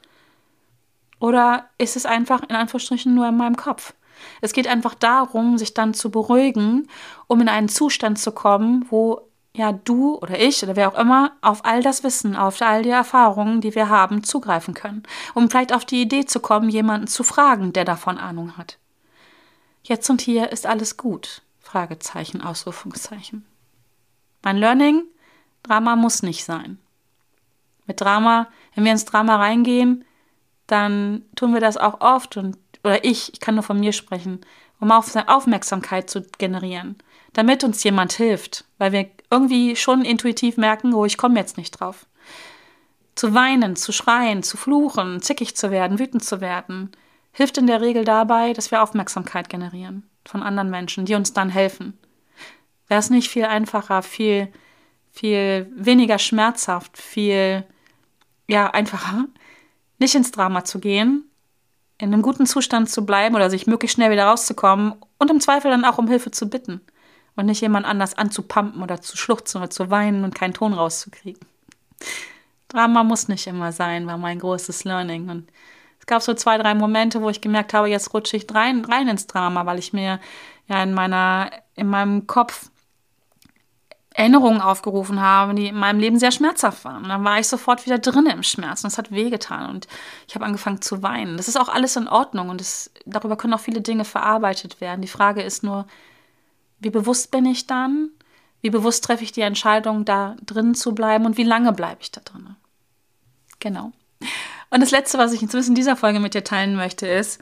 Oder 1.20 1.70
ist 1.78 1.96
es 1.96 2.06
einfach 2.06 2.42
in 2.44 2.56
Anführungsstrichen 2.56 3.14
nur 3.14 3.28
in 3.28 3.38
meinem 3.38 3.58
Kopf? 3.58 3.94
Es 4.42 4.54
geht 4.54 4.68
einfach 4.68 4.96
darum, 4.96 5.58
sich 5.58 5.74
dann 5.74 5.94
zu 5.94 6.10
beruhigen, 6.10 6.88
um 7.28 7.42
in 7.42 7.50
einen 7.50 7.70
Zustand 7.70 8.20
zu 8.20 8.32
kommen, 8.32 8.86
wo 8.90 9.22
ja 9.56 9.72
du 9.72 10.18
oder 10.18 10.40
ich 10.40 10.62
oder 10.64 10.76
wer 10.76 10.90
auch 10.90 11.00
immer 11.00 11.32
auf 11.42 11.64
all 11.66 11.82
das 11.82 12.04
Wissen, 12.04 12.36
auf 12.36 12.62
all 12.62 12.84
die 12.84 12.90
Erfahrungen, 12.90 13.62
die 13.62 13.74
wir 13.74 13.90
haben, 13.90 14.24
zugreifen 14.24 14.74
können. 14.74 15.04
Um 15.34 15.50
vielleicht 15.50 15.74
auf 15.74 15.86
die 15.86 16.02
Idee 16.02 16.26
zu 16.26 16.40
kommen, 16.40 16.70
jemanden 16.70 17.08
zu 17.08 17.24
fragen, 17.24 17.74
der 17.74 17.86
davon 17.86 18.18
Ahnung 18.18 18.58
hat. 18.58 18.78
Jetzt 19.84 20.10
und 20.10 20.22
hier 20.22 20.52
ist 20.52 20.66
alles 20.66 20.98
gut. 20.98 21.42
Fragezeichen, 21.60 22.42
Ausrufungszeichen. 22.42 23.46
Mein 24.44 24.58
Learning, 24.58 25.04
Drama 25.64 25.96
muss 25.96 26.22
nicht 26.22 26.44
sein. 26.44 26.78
Mit 27.88 28.02
Drama, 28.02 28.48
wenn 28.74 28.84
wir 28.84 28.92
ins 28.92 29.06
Drama 29.06 29.38
reingehen, 29.38 30.06
dann 30.68 31.24
tun 31.36 31.54
wir 31.54 31.62
das 31.62 31.78
auch 31.78 32.02
oft 32.02 32.38
und 32.38 32.58
oder 32.84 33.04
ich, 33.04 33.34
ich 33.34 33.40
kann 33.40 33.56
nur 33.56 33.64
von 33.64 33.80
mir 33.80 33.94
sprechen, 33.94 34.42
um 34.80 34.92
Aufmerksamkeit 34.92 36.10
zu 36.10 36.22
generieren, 36.38 36.98
damit 37.34 37.64
uns 37.64 37.84
jemand 37.84 38.14
hilft, 38.14 38.66
weil 38.78 38.92
wir 38.92 39.10
irgendwie 39.30 39.76
schon 39.76 40.04
intuitiv 40.04 40.58
merken, 40.58 40.94
oh, 40.94 41.06
ich 41.06 41.18
komme 41.18 41.40
jetzt 41.40 41.58
nicht 41.58 41.72
drauf. 41.72 42.06
Zu 43.16 43.34
weinen, 43.34 43.76
zu 43.76 43.92
schreien, 43.92 44.44
zu 44.44 44.58
fluchen, 44.58 45.22
zickig 45.22 45.56
zu 45.56 45.72
werden, 45.72 46.00
wütend 46.00 46.24
zu 46.24 46.42
werden, 46.42 46.92
hilft 47.32 47.58
in 47.58 47.68
der 47.68 47.82
Regel 47.82 48.04
dabei, 48.04 48.54
dass 48.54 48.72
wir 48.72 48.82
Aufmerksamkeit 48.82 49.50
generieren 49.50 50.10
von 50.26 50.44
anderen 50.44 50.70
Menschen, 50.70 51.06
die 51.06 51.16
uns 51.16 51.34
dann 51.34 51.50
helfen. 51.50 51.98
Wäre 52.88 53.00
es 53.00 53.10
nicht 53.10 53.30
viel 53.30 53.46
einfacher, 53.46 54.02
viel, 54.02 54.52
viel 55.12 55.72
weniger 55.76 56.20
schmerzhaft, 56.20 56.98
viel, 56.98 57.64
ja, 58.48 58.70
einfacher, 58.72 59.26
nicht 59.98 60.16
ins 60.16 60.32
Drama 60.32 60.66
zu 60.66 60.80
gehen, 60.80 61.30
in 61.98 62.14
einem 62.14 62.22
guten 62.22 62.46
Zustand 62.46 62.90
zu 62.90 63.06
bleiben 63.06 63.36
oder 63.36 63.50
sich 63.50 63.68
möglichst 63.68 63.96
schnell 63.96 64.12
wieder 64.12 64.26
rauszukommen 64.26 64.96
und 65.18 65.32
im 65.32 65.40
Zweifel 65.40 65.72
dann 65.72 65.86
auch 65.86 65.98
um 65.98 66.08
Hilfe 66.08 66.32
zu 66.32 66.50
bitten 66.50 66.82
und 67.36 67.46
nicht 67.46 67.62
jemand 67.62 67.86
anders 67.86 68.18
anzupumpen 68.18 68.82
oder 68.82 69.02
zu 69.02 69.18
schluchzen 69.18 69.58
oder 69.62 69.70
zu 69.70 69.90
weinen 69.90 70.24
und 70.24 70.36
keinen 70.36 70.54
Ton 70.54 70.74
rauszukriegen. 70.74 71.46
Drama 72.68 73.04
muss 73.04 73.28
nicht 73.28 73.48
immer 73.48 73.72
sein, 73.72 74.08
war 74.08 74.18
mein 74.18 74.40
großes 74.40 74.84
Learning 74.84 75.30
und 75.30 75.50
es 76.00 76.06
gab 76.06 76.22
so 76.22 76.34
zwei, 76.34 76.58
drei 76.58 76.76
Momente, 76.76 77.22
wo 77.22 77.30
ich 77.30 77.42
gemerkt 77.42 77.74
habe, 77.74 77.90
jetzt 77.90 78.14
rutsche 78.14 78.38
ich 78.38 78.46
rein, 78.54 78.86
rein 78.86 79.08
ins 79.08 79.28
Drama, 79.28 79.66
weil 79.66 79.80
ich 79.80 79.92
mir 79.92 80.20
ja 80.68 80.84
in 80.84 80.94
meiner, 80.94 81.50
in 81.76 81.88
meinem 81.88 82.28
Kopf 82.28 82.70
Erinnerungen 84.14 84.62
aufgerufen 84.62 85.20
haben, 85.20 85.58
die 85.58 85.68
in 85.68 85.76
meinem 85.76 86.00
Leben 86.00 86.20
sehr 86.20 86.32
schmerzhaft 86.32 86.86
waren. 86.86 87.04
Und 87.04 87.10
dann 87.10 87.26
war 87.26 87.38
ich 87.38 87.48
sofort 87.48 87.86
wieder 87.86 88.00
drin 88.00 88.28
im 88.28 88.44
Schmerz 88.44 88.84
und 88.84 88.88
es 88.88 88.98
hat 88.98 89.12
wehgetan 89.12 89.70
und 89.70 89.88
ich 90.28 90.36
habe 90.36 90.46
angefangen 90.46 90.82
zu 90.82 91.04
weinen. 91.04 91.36
Das 91.36 91.50
ist 91.50 91.60
auch 91.60 91.68
alles 91.68 91.98
in 91.98 92.08
Ordnung 92.08 92.50
und 92.50 92.62
das, 92.62 92.92
darüber 93.06 93.36
können 93.36 93.54
auch 93.54 93.60
viele 93.60 93.82
Dinge 93.82 94.06
verarbeitet 94.06 94.80
werden. 94.80 95.02
Die 95.02 95.10
Frage 95.10 95.42
ist 95.42 95.64
nur, 95.64 95.86
wie 96.86 96.92
bewusst 96.92 97.32
bin 97.32 97.48
ich 97.48 97.66
dann? 97.66 98.12
Wie 98.62 98.70
bewusst 98.70 99.04
treffe 99.04 99.24
ich 99.24 99.32
die 99.32 99.42
Entscheidung, 99.42 100.06
da 100.06 100.36
drin 100.46 100.76
zu 100.76 100.94
bleiben 100.94 101.26
und 101.26 101.36
wie 101.36 101.44
lange 101.44 101.74
bleibe 101.74 101.98
ich 102.02 102.12
da 102.12 102.22
drin? 102.22 102.56
Genau. 103.60 103.92
Und 104.70 104.82
das 104.82 104.92
Letzte, 104.92 105.18
was 105.18 105.34
ich 105.34 105.42
inzwischen 105.42 105.70
in 105.70 105.76
dieser 105.76 105.96
Folge 105.96 106.20
mit 106.20 106.36
dir 106.36 106.44
teilen 106.44 106.76
möchte, 106.76 107.08
ist, 107.08 107.42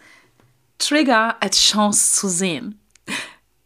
Trigger 0.77 1.35
als 1.41 1.59
Chance 1.59 2.15
zu 2.15 2.29
sehen. 2.29 2.79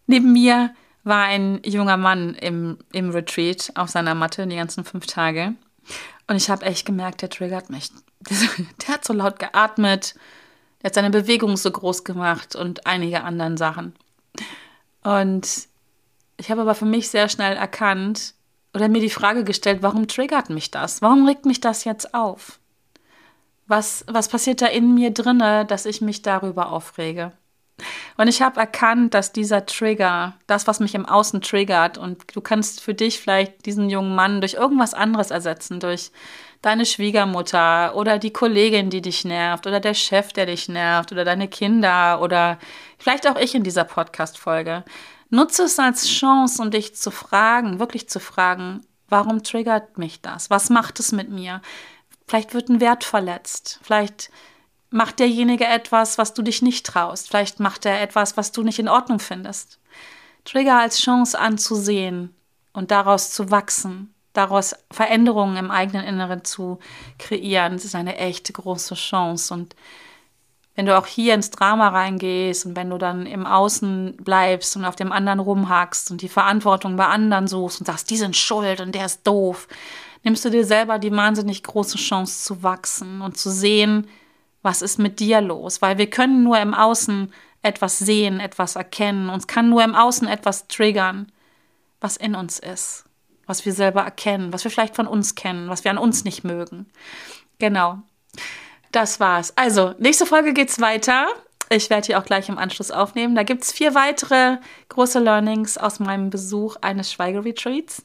Neben 0.08 0.34
mir 0.34 0.74
war 1.04 1.26
ein 1.26 1.62
junger 1.64 1.98
Mann 1.98 2.34
im, 2.34 2.80
im 2.92 3.12
Retreat 3.12 3.72
auf 3.76 3.90
seiner 3.90 4.16
Matte 4.16 4.48
die 4.48 4.56
ganzen 4.56 4.84
fünf 4.84 5.06
Tage. 5.06 5.54
Und 6.26 6.38
ich 6.38 6.50
habe 6.50 6.66
echt 6.66 6.88
gemerkt, 6.88 7.22
der 7.22 7.30
triggert 7.30 7.70
mich. 7.70 7.92
Der 8.82 8.96
hat 8.96 9.06
so 9.06 9.14
laut 9.14 9.38
geatmet, 9.38 10.16
der 10.82 10.88
hat 10.88 10.96
seine 10.96 11.12
Bewegung 11.12 11.56
so 11.56 11.70
groß 11.70 12.04
gemacht 12.04 12.56
und 12.56 12.88
einige 12.88 13.24
anderen 13.24 13.58
Sachen. 13.58 13.94
Und 15.08 15.70
ich 16.36 16.52
habe 16.52 16.60
aber 16.60 16.76
für 16.76 16.84
mich 16.84 17.08
sehr 17.08 17.30
schnell 17.30 17.56
erkannt 17.56 18.34
oder 18.74 18.90
mir 18.90 19.00
die 19.00 19.10
Frage 19.10 19.46
gestellt, 19.46 19.82
warum 19.82 20.10
triggert 20.10 20.50
mich 20.50 20.70
das? 20.70 21.02
Warum 21.02 21.26
regt 21.26 21.46
mich 21.46 21.62
das 21.62 21.86
jetzt 21.86 22.14
auf? 22.14 22.60
Was, 23.68 24.04
was 24.10 24.28
passiert 24.28 24.62
da 24.62 24.66
in 24.66 24.94
mir 24.96 25.12
drinne, 25.12 25.64
dass 25.64 25.86
ich 25.86 26.02
mich 26.02 26.24
darüber 26.24 26.74
aufrege? 26.74 27.32
Und 28.18 28.28
ich 28.28 28.42
habe 28.42 28.60
erkannt, 28.60 29.14
dass 29.14 29.32
dieser 29.32 29.66
Trigger, 29.66 30.34
das, 30.46 30.68
was 30.68 30.82
mich 30.82 30.94
im 30.94 31.06
Außen 31.06 31.40
triggert, 31.40 31.98
und 31.98 32.36
du 32.36 32.42
kannst 32.42 32.82
für 32.82 32.94
dich 32.94 33.22
vielleicht 33.22 33.66
diesen 33.66 33.90
jungen 33.90 34.14
Mann 34.14 34.42
durch 34.42 34.56
irgendwas 34.56 34.94
anderes 34.94 35.32
ersetzen, 35.32 35.80
durch 35.80 36.12
deine 36.62 36.86
Schwiegermutter 36.86 37.96
oder 37.96 38.20
die 38.20 38.32
Kollegin, 38.32 38.90
die 38.90 39.02
dich 39.02 39.26
nervt, 39.26 39.68
oder 39.68 39.80
der 39.80 39.94
Chef, 39.94 40.34
der 40.34 40.46
dich 40.46 40.70
nervt, 40.70 41.12
oder 41.12 41.24
deine 41.24 41.48
Kinder, 41.48 42.22
oder 42.22 42.58
vielleicht 42.98 43.28
auch 43.28 43.38
ich 43.38 43.56
in 43.56 43.64
dieser 43.64 43.84
Podcast-Folge. 43.84 44.84
Nutze 45.30 45.64
es 45.64 45.78
als 45.78 46.08
Chance, 46.08 46.62
um 46.62 46.72
dich 46.72 46.96
zu 46.96 47.12
fragen, 47.12 47.80
wirklich 47.80 48.10
zu 48.10 48.20
fragen, 48.20 48.86
warum 49.10 49.44
triggert 49.44 49.98
mich 49.98 50.22
das? 50.22 50.50
Was 50.50 50.70
macht 50.70 51.00
es 51.00 51.12
mit 51.12 51.30
mir? 51.30 51.62
Vielleicht 52.28 52.54
wird 52.54 52.70
ein 52.70 52.82
Wert 52.82 53.04
verletzt. 53.04 53.80
Vielleicht 53.84 54.30
macht 54.90 55.20
derjenige 55.20 55.66
etwas, 55.66 56.18
was 56.18 56.34
du 56.34 56.42
dich 56.42 56.62
nicht 56.62 56.86
traust. 56.86 57.30
Vielleicht 57.30 57.60
macht 57.60 57.86
er 57.86 58.02
etwas, 58.02 58.38
was 58.38 58.52
du 58.52 58.64
nicht 58.64 58.80
in 58.80 58.90
Ordnung 58.90 59.20
findest. 59.20 59.80
Trigger 60.46 60.80
als 60.80 61.00
Chance 61.00 61.38
anzusehen 61.38 62.34
und 62.74 62.92
daraus 62.92 63.32
zu 63.32 63.52
wachsen, 63.52 64.14
daraus 64.38 64.76
Veränderungen 64.92 65.58
im 65.58 65.72
eigenen 65.72 66.06
Inneren 66.06 66.46
zu 66.46 66.80
kreieren, 67.18 67.74
das 67.74 67.86
ist 67.86 67.96
eine 67.96 68.18
echte 68.18 68.54
große 68.54 68.96
Chance. 68.96 69.54
Und 69.54 69.76
wenn 70.76 70.86
du 70.86 70.96
auch 70.96 71.08
hier 71.08 71.34
ins 71.34 71.50
Drama 71.50 71.90
reingehst 71.90 72.68
und 72.68 72.76
wenn 72.76 72.92
du 72.92 73.00
dann 73.00 73.26
im 73.26 73.48
Außen 73.48 74.18
bleibst 74.18 74.76
und 74.78 74.86
auf 74.86 74.96
dem 74.96 75.12
anderen 75.12 75.40
rumhackst 75.40 76.12
und 76.12 76.22
die 76.22 76.30
Verantwortung 76.30 76.96
bei 76.98 77.08
anderen 77.08 77.48
suchst 77.48 77.82
und 77.82 77.88
sagst, 77.88 78.10
die 78.12 78.18
sind 78.18 78.38
schuld 78.38 78.80
und 78.80 78.94
der 78.94 79.08
ist 79.08 79.26
doof, 79.26 79.68
nimmst 80.24 80.46
du 80.46 80.52
dir 80.52 80.66
selber 80.66 81.00
die 81.00 81.12
wahnsinnig 81.12 81.64
große 81.64 81.98
Chance 81.98 82.44
zu 82.44 82.62
wachsen 82.62 83.22
und 83.22 83.38
zu 83.38 83.50
sehen, 83.50 84.08
was 84.62 84.84
ist 84.84 85.00
mit 85.00 85.20
dir 85.20 85.42
los? 85.42 85.82
Weil 85.82 85.98
wir 85.98 86.10
können 86.10 86.44
nur 86.44 86.60
im 86.60 86.76
Außen 86.76 87.34
etwas 87.64 87.98
sehen, 87.98 88.40
etwas 88.40 88.76
erkennen. 88.76 89.30
Uns 89.30 89.48
kann 89.48 89.70
nur 89.70 89.84
im 89.84 89.96
Außen 89.96 90.28
etwas 90.28 90.68
triggern, 90.68 91.32
was 92.02 92.18
in 92.18 92.36
uns 92.36 92.60
ist, 92.60 93.06
was 93.48 93.66
wir 93.66 93.74
selber 93.74 94.02
erkennen, 94.02 94.54
was 94.54 94.64
wir 94.64 94.72
vielleicht 94.72 94.96
von 94.96 95.08
uns 95.08 95.36
kennen, 95.36 95.70
was 95.70 95.84
wir 95.84 95.92
an 95.92 95.98
uns 95.98 96.24
nicht 96.24 96.44
mögen. 96.44 96.86
Genau. 97.60 98.00
Das 98.92 99.20
war's. 99.20 99.54
Also, 99.56 99.96
nächste 99.98 100.26
Folge 100.26 100.54
geht's 100.54 100.80
weiter. 100.80 101.28
Ich 101.70 101.90
werde 101.90 102.08
die 102.08 102.16
auch 102.16 102.24
gleich 102.24 102.48
im 102.48 102.58
Anschluss 102.58 102.92
aufnehmen. 102.92 103.36
Da 103.36 103.44
gibt 103.44 103.64
es 103.64 103.74
vier 103.74 103.94
weitere 103.94 104.58
große 104.88 105.20
Learnings 105.20 105.78
aus 105.78 106.00
meinem 106.00 106.30
Besuch 106.30 106.78
eines 106.82 107.12
Schweigeretreats. 107.12 108.00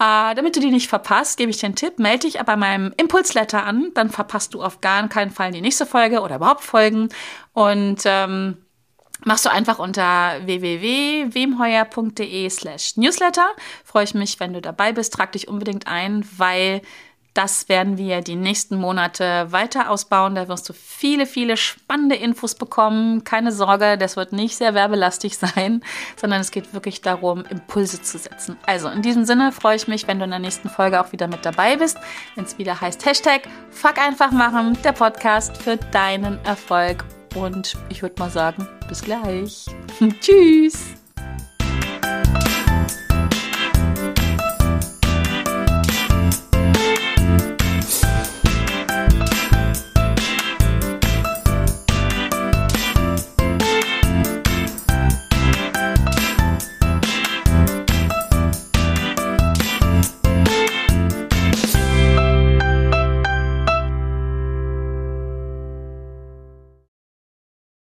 Äh, 0.00 0.34
damit 0.34 0.56
du 0.56 0.60
die 0.60 0.72
nicht 0.72 0.88
verpasst, 0.88 1.36
gebe 1.38 1.50
ich 1.50 1.64
einen 1.64 1.76
Tipp. 1.76 2.00
Melde 2.00 2.26
dich 2.26 2.40
bei 2.40 2.56
meinem 2.56 2.92
Impulsletter 2.96 3.64
an. 3.64 3.92
Dann 3.94 4.10
verpasst 4.10 4.54
du 4.54 4.62
auf 4.62 4.80
gar 4.80 5.08
keinen 5.08 5.30
Fall 5.30 5.52
die 5.52 5.60
nächste 5.60 5.86
Folge 5.86 6.22
oder 6.22 6.36
überhaupt 6.36 6.64
Folgen. 6.64 7.08
Und 7.52 8.02
ähm, 8.04 8.63
machst 9.24 9.44
du 9.44 9.50
einfach 9.50 9.78
unter 9.78 10.40
www.wemheuer.de 10.44 12.50
slash 12.50 12.96
newsletter. 12.96 13.46
Freue 13.84 14.04
ich 14.04 14.14
mich, 14.14 14.40
wenn 14.40 14.52
du 14.52 14.60
dabei 14.60 14.92
bist. 14.92 15.12
Trag 15.12 15.32
dich 15.32 15.48
unbedingt 15.48 15.86
ein, 15.86 16.24
weil 16.36 16.82
das 17.34 17.68
werden 17.68 17.98
wir 17.98 18.20
die 18.20 18.36
nächsten 18.36 18.76
Monate 18.76 19.50
weiter 19.50 19.90
ausbauen. 19.90 20.36
Da 20.36 20.48
wirst 20.48 20.68
du 20.68 20.72
viele, 20.72 21.26
viele 21.26 21.56
spannende 21.56 22.14
Infos 22.14 22.54
bekommen. 22.54 23.24
Keine 23.24 23.50
Sorge, 23.50 23.98
das 23.98 24.16
wird 24.16 24.32
nicht 24.32 24.56
sehr 24.56 24.72
werbelastig 24.72 25.36
sein, 25.38 25.82
sondern 26.16 26.40
es 26.40 26.52
geht 26.52 26.72
wirklich 26.72 27.02
darum, 27.02 27.44
Impulse 27.44 28.00
zu 28.00 28.18
setzen. 28.18 28.56
Also 28.66 28.88
in 28.88 29.02
diesem 29.02 29.24
Sinne 29.24 29.50
freue 29.50 29.76
ich 29.76 29.88
mich, 29.88 30.06
wenn 30.06 30.18
du 30.18 30.24
in 30.24 30.30
der 30.30 30.38
nächsten 30.38 30.70
Folge 30.70 31.00
auch 31.00 31.12
wieder 31.12 31.26
mit 31.26 31.44
dabei 31.44 31.76
bist, 31.76 31.98
wenn 32.36 32.44
es 32.44 32.56
wieder 32.56 32.80
heißt 32.80 33.04
Hashtag 33.04 33.42
Fuck 33.70 33.98
einfach 33.98 34.30
machen, 34.30 34.78
der 34.84 34.92
Podcast 34.92 35.56
für 35.56 35.76
deinen 35.76 36.42
Erfolg. 36.44 37.04
Und 37.34 37.76
ich 37.88 38.02
würde 38.02 38.14
mal 38.18 38.30
sagen, 38.30 38.66
bis 38.88 39.02
gleich. 39.02 39.66
Tschüss. 40.20 40.94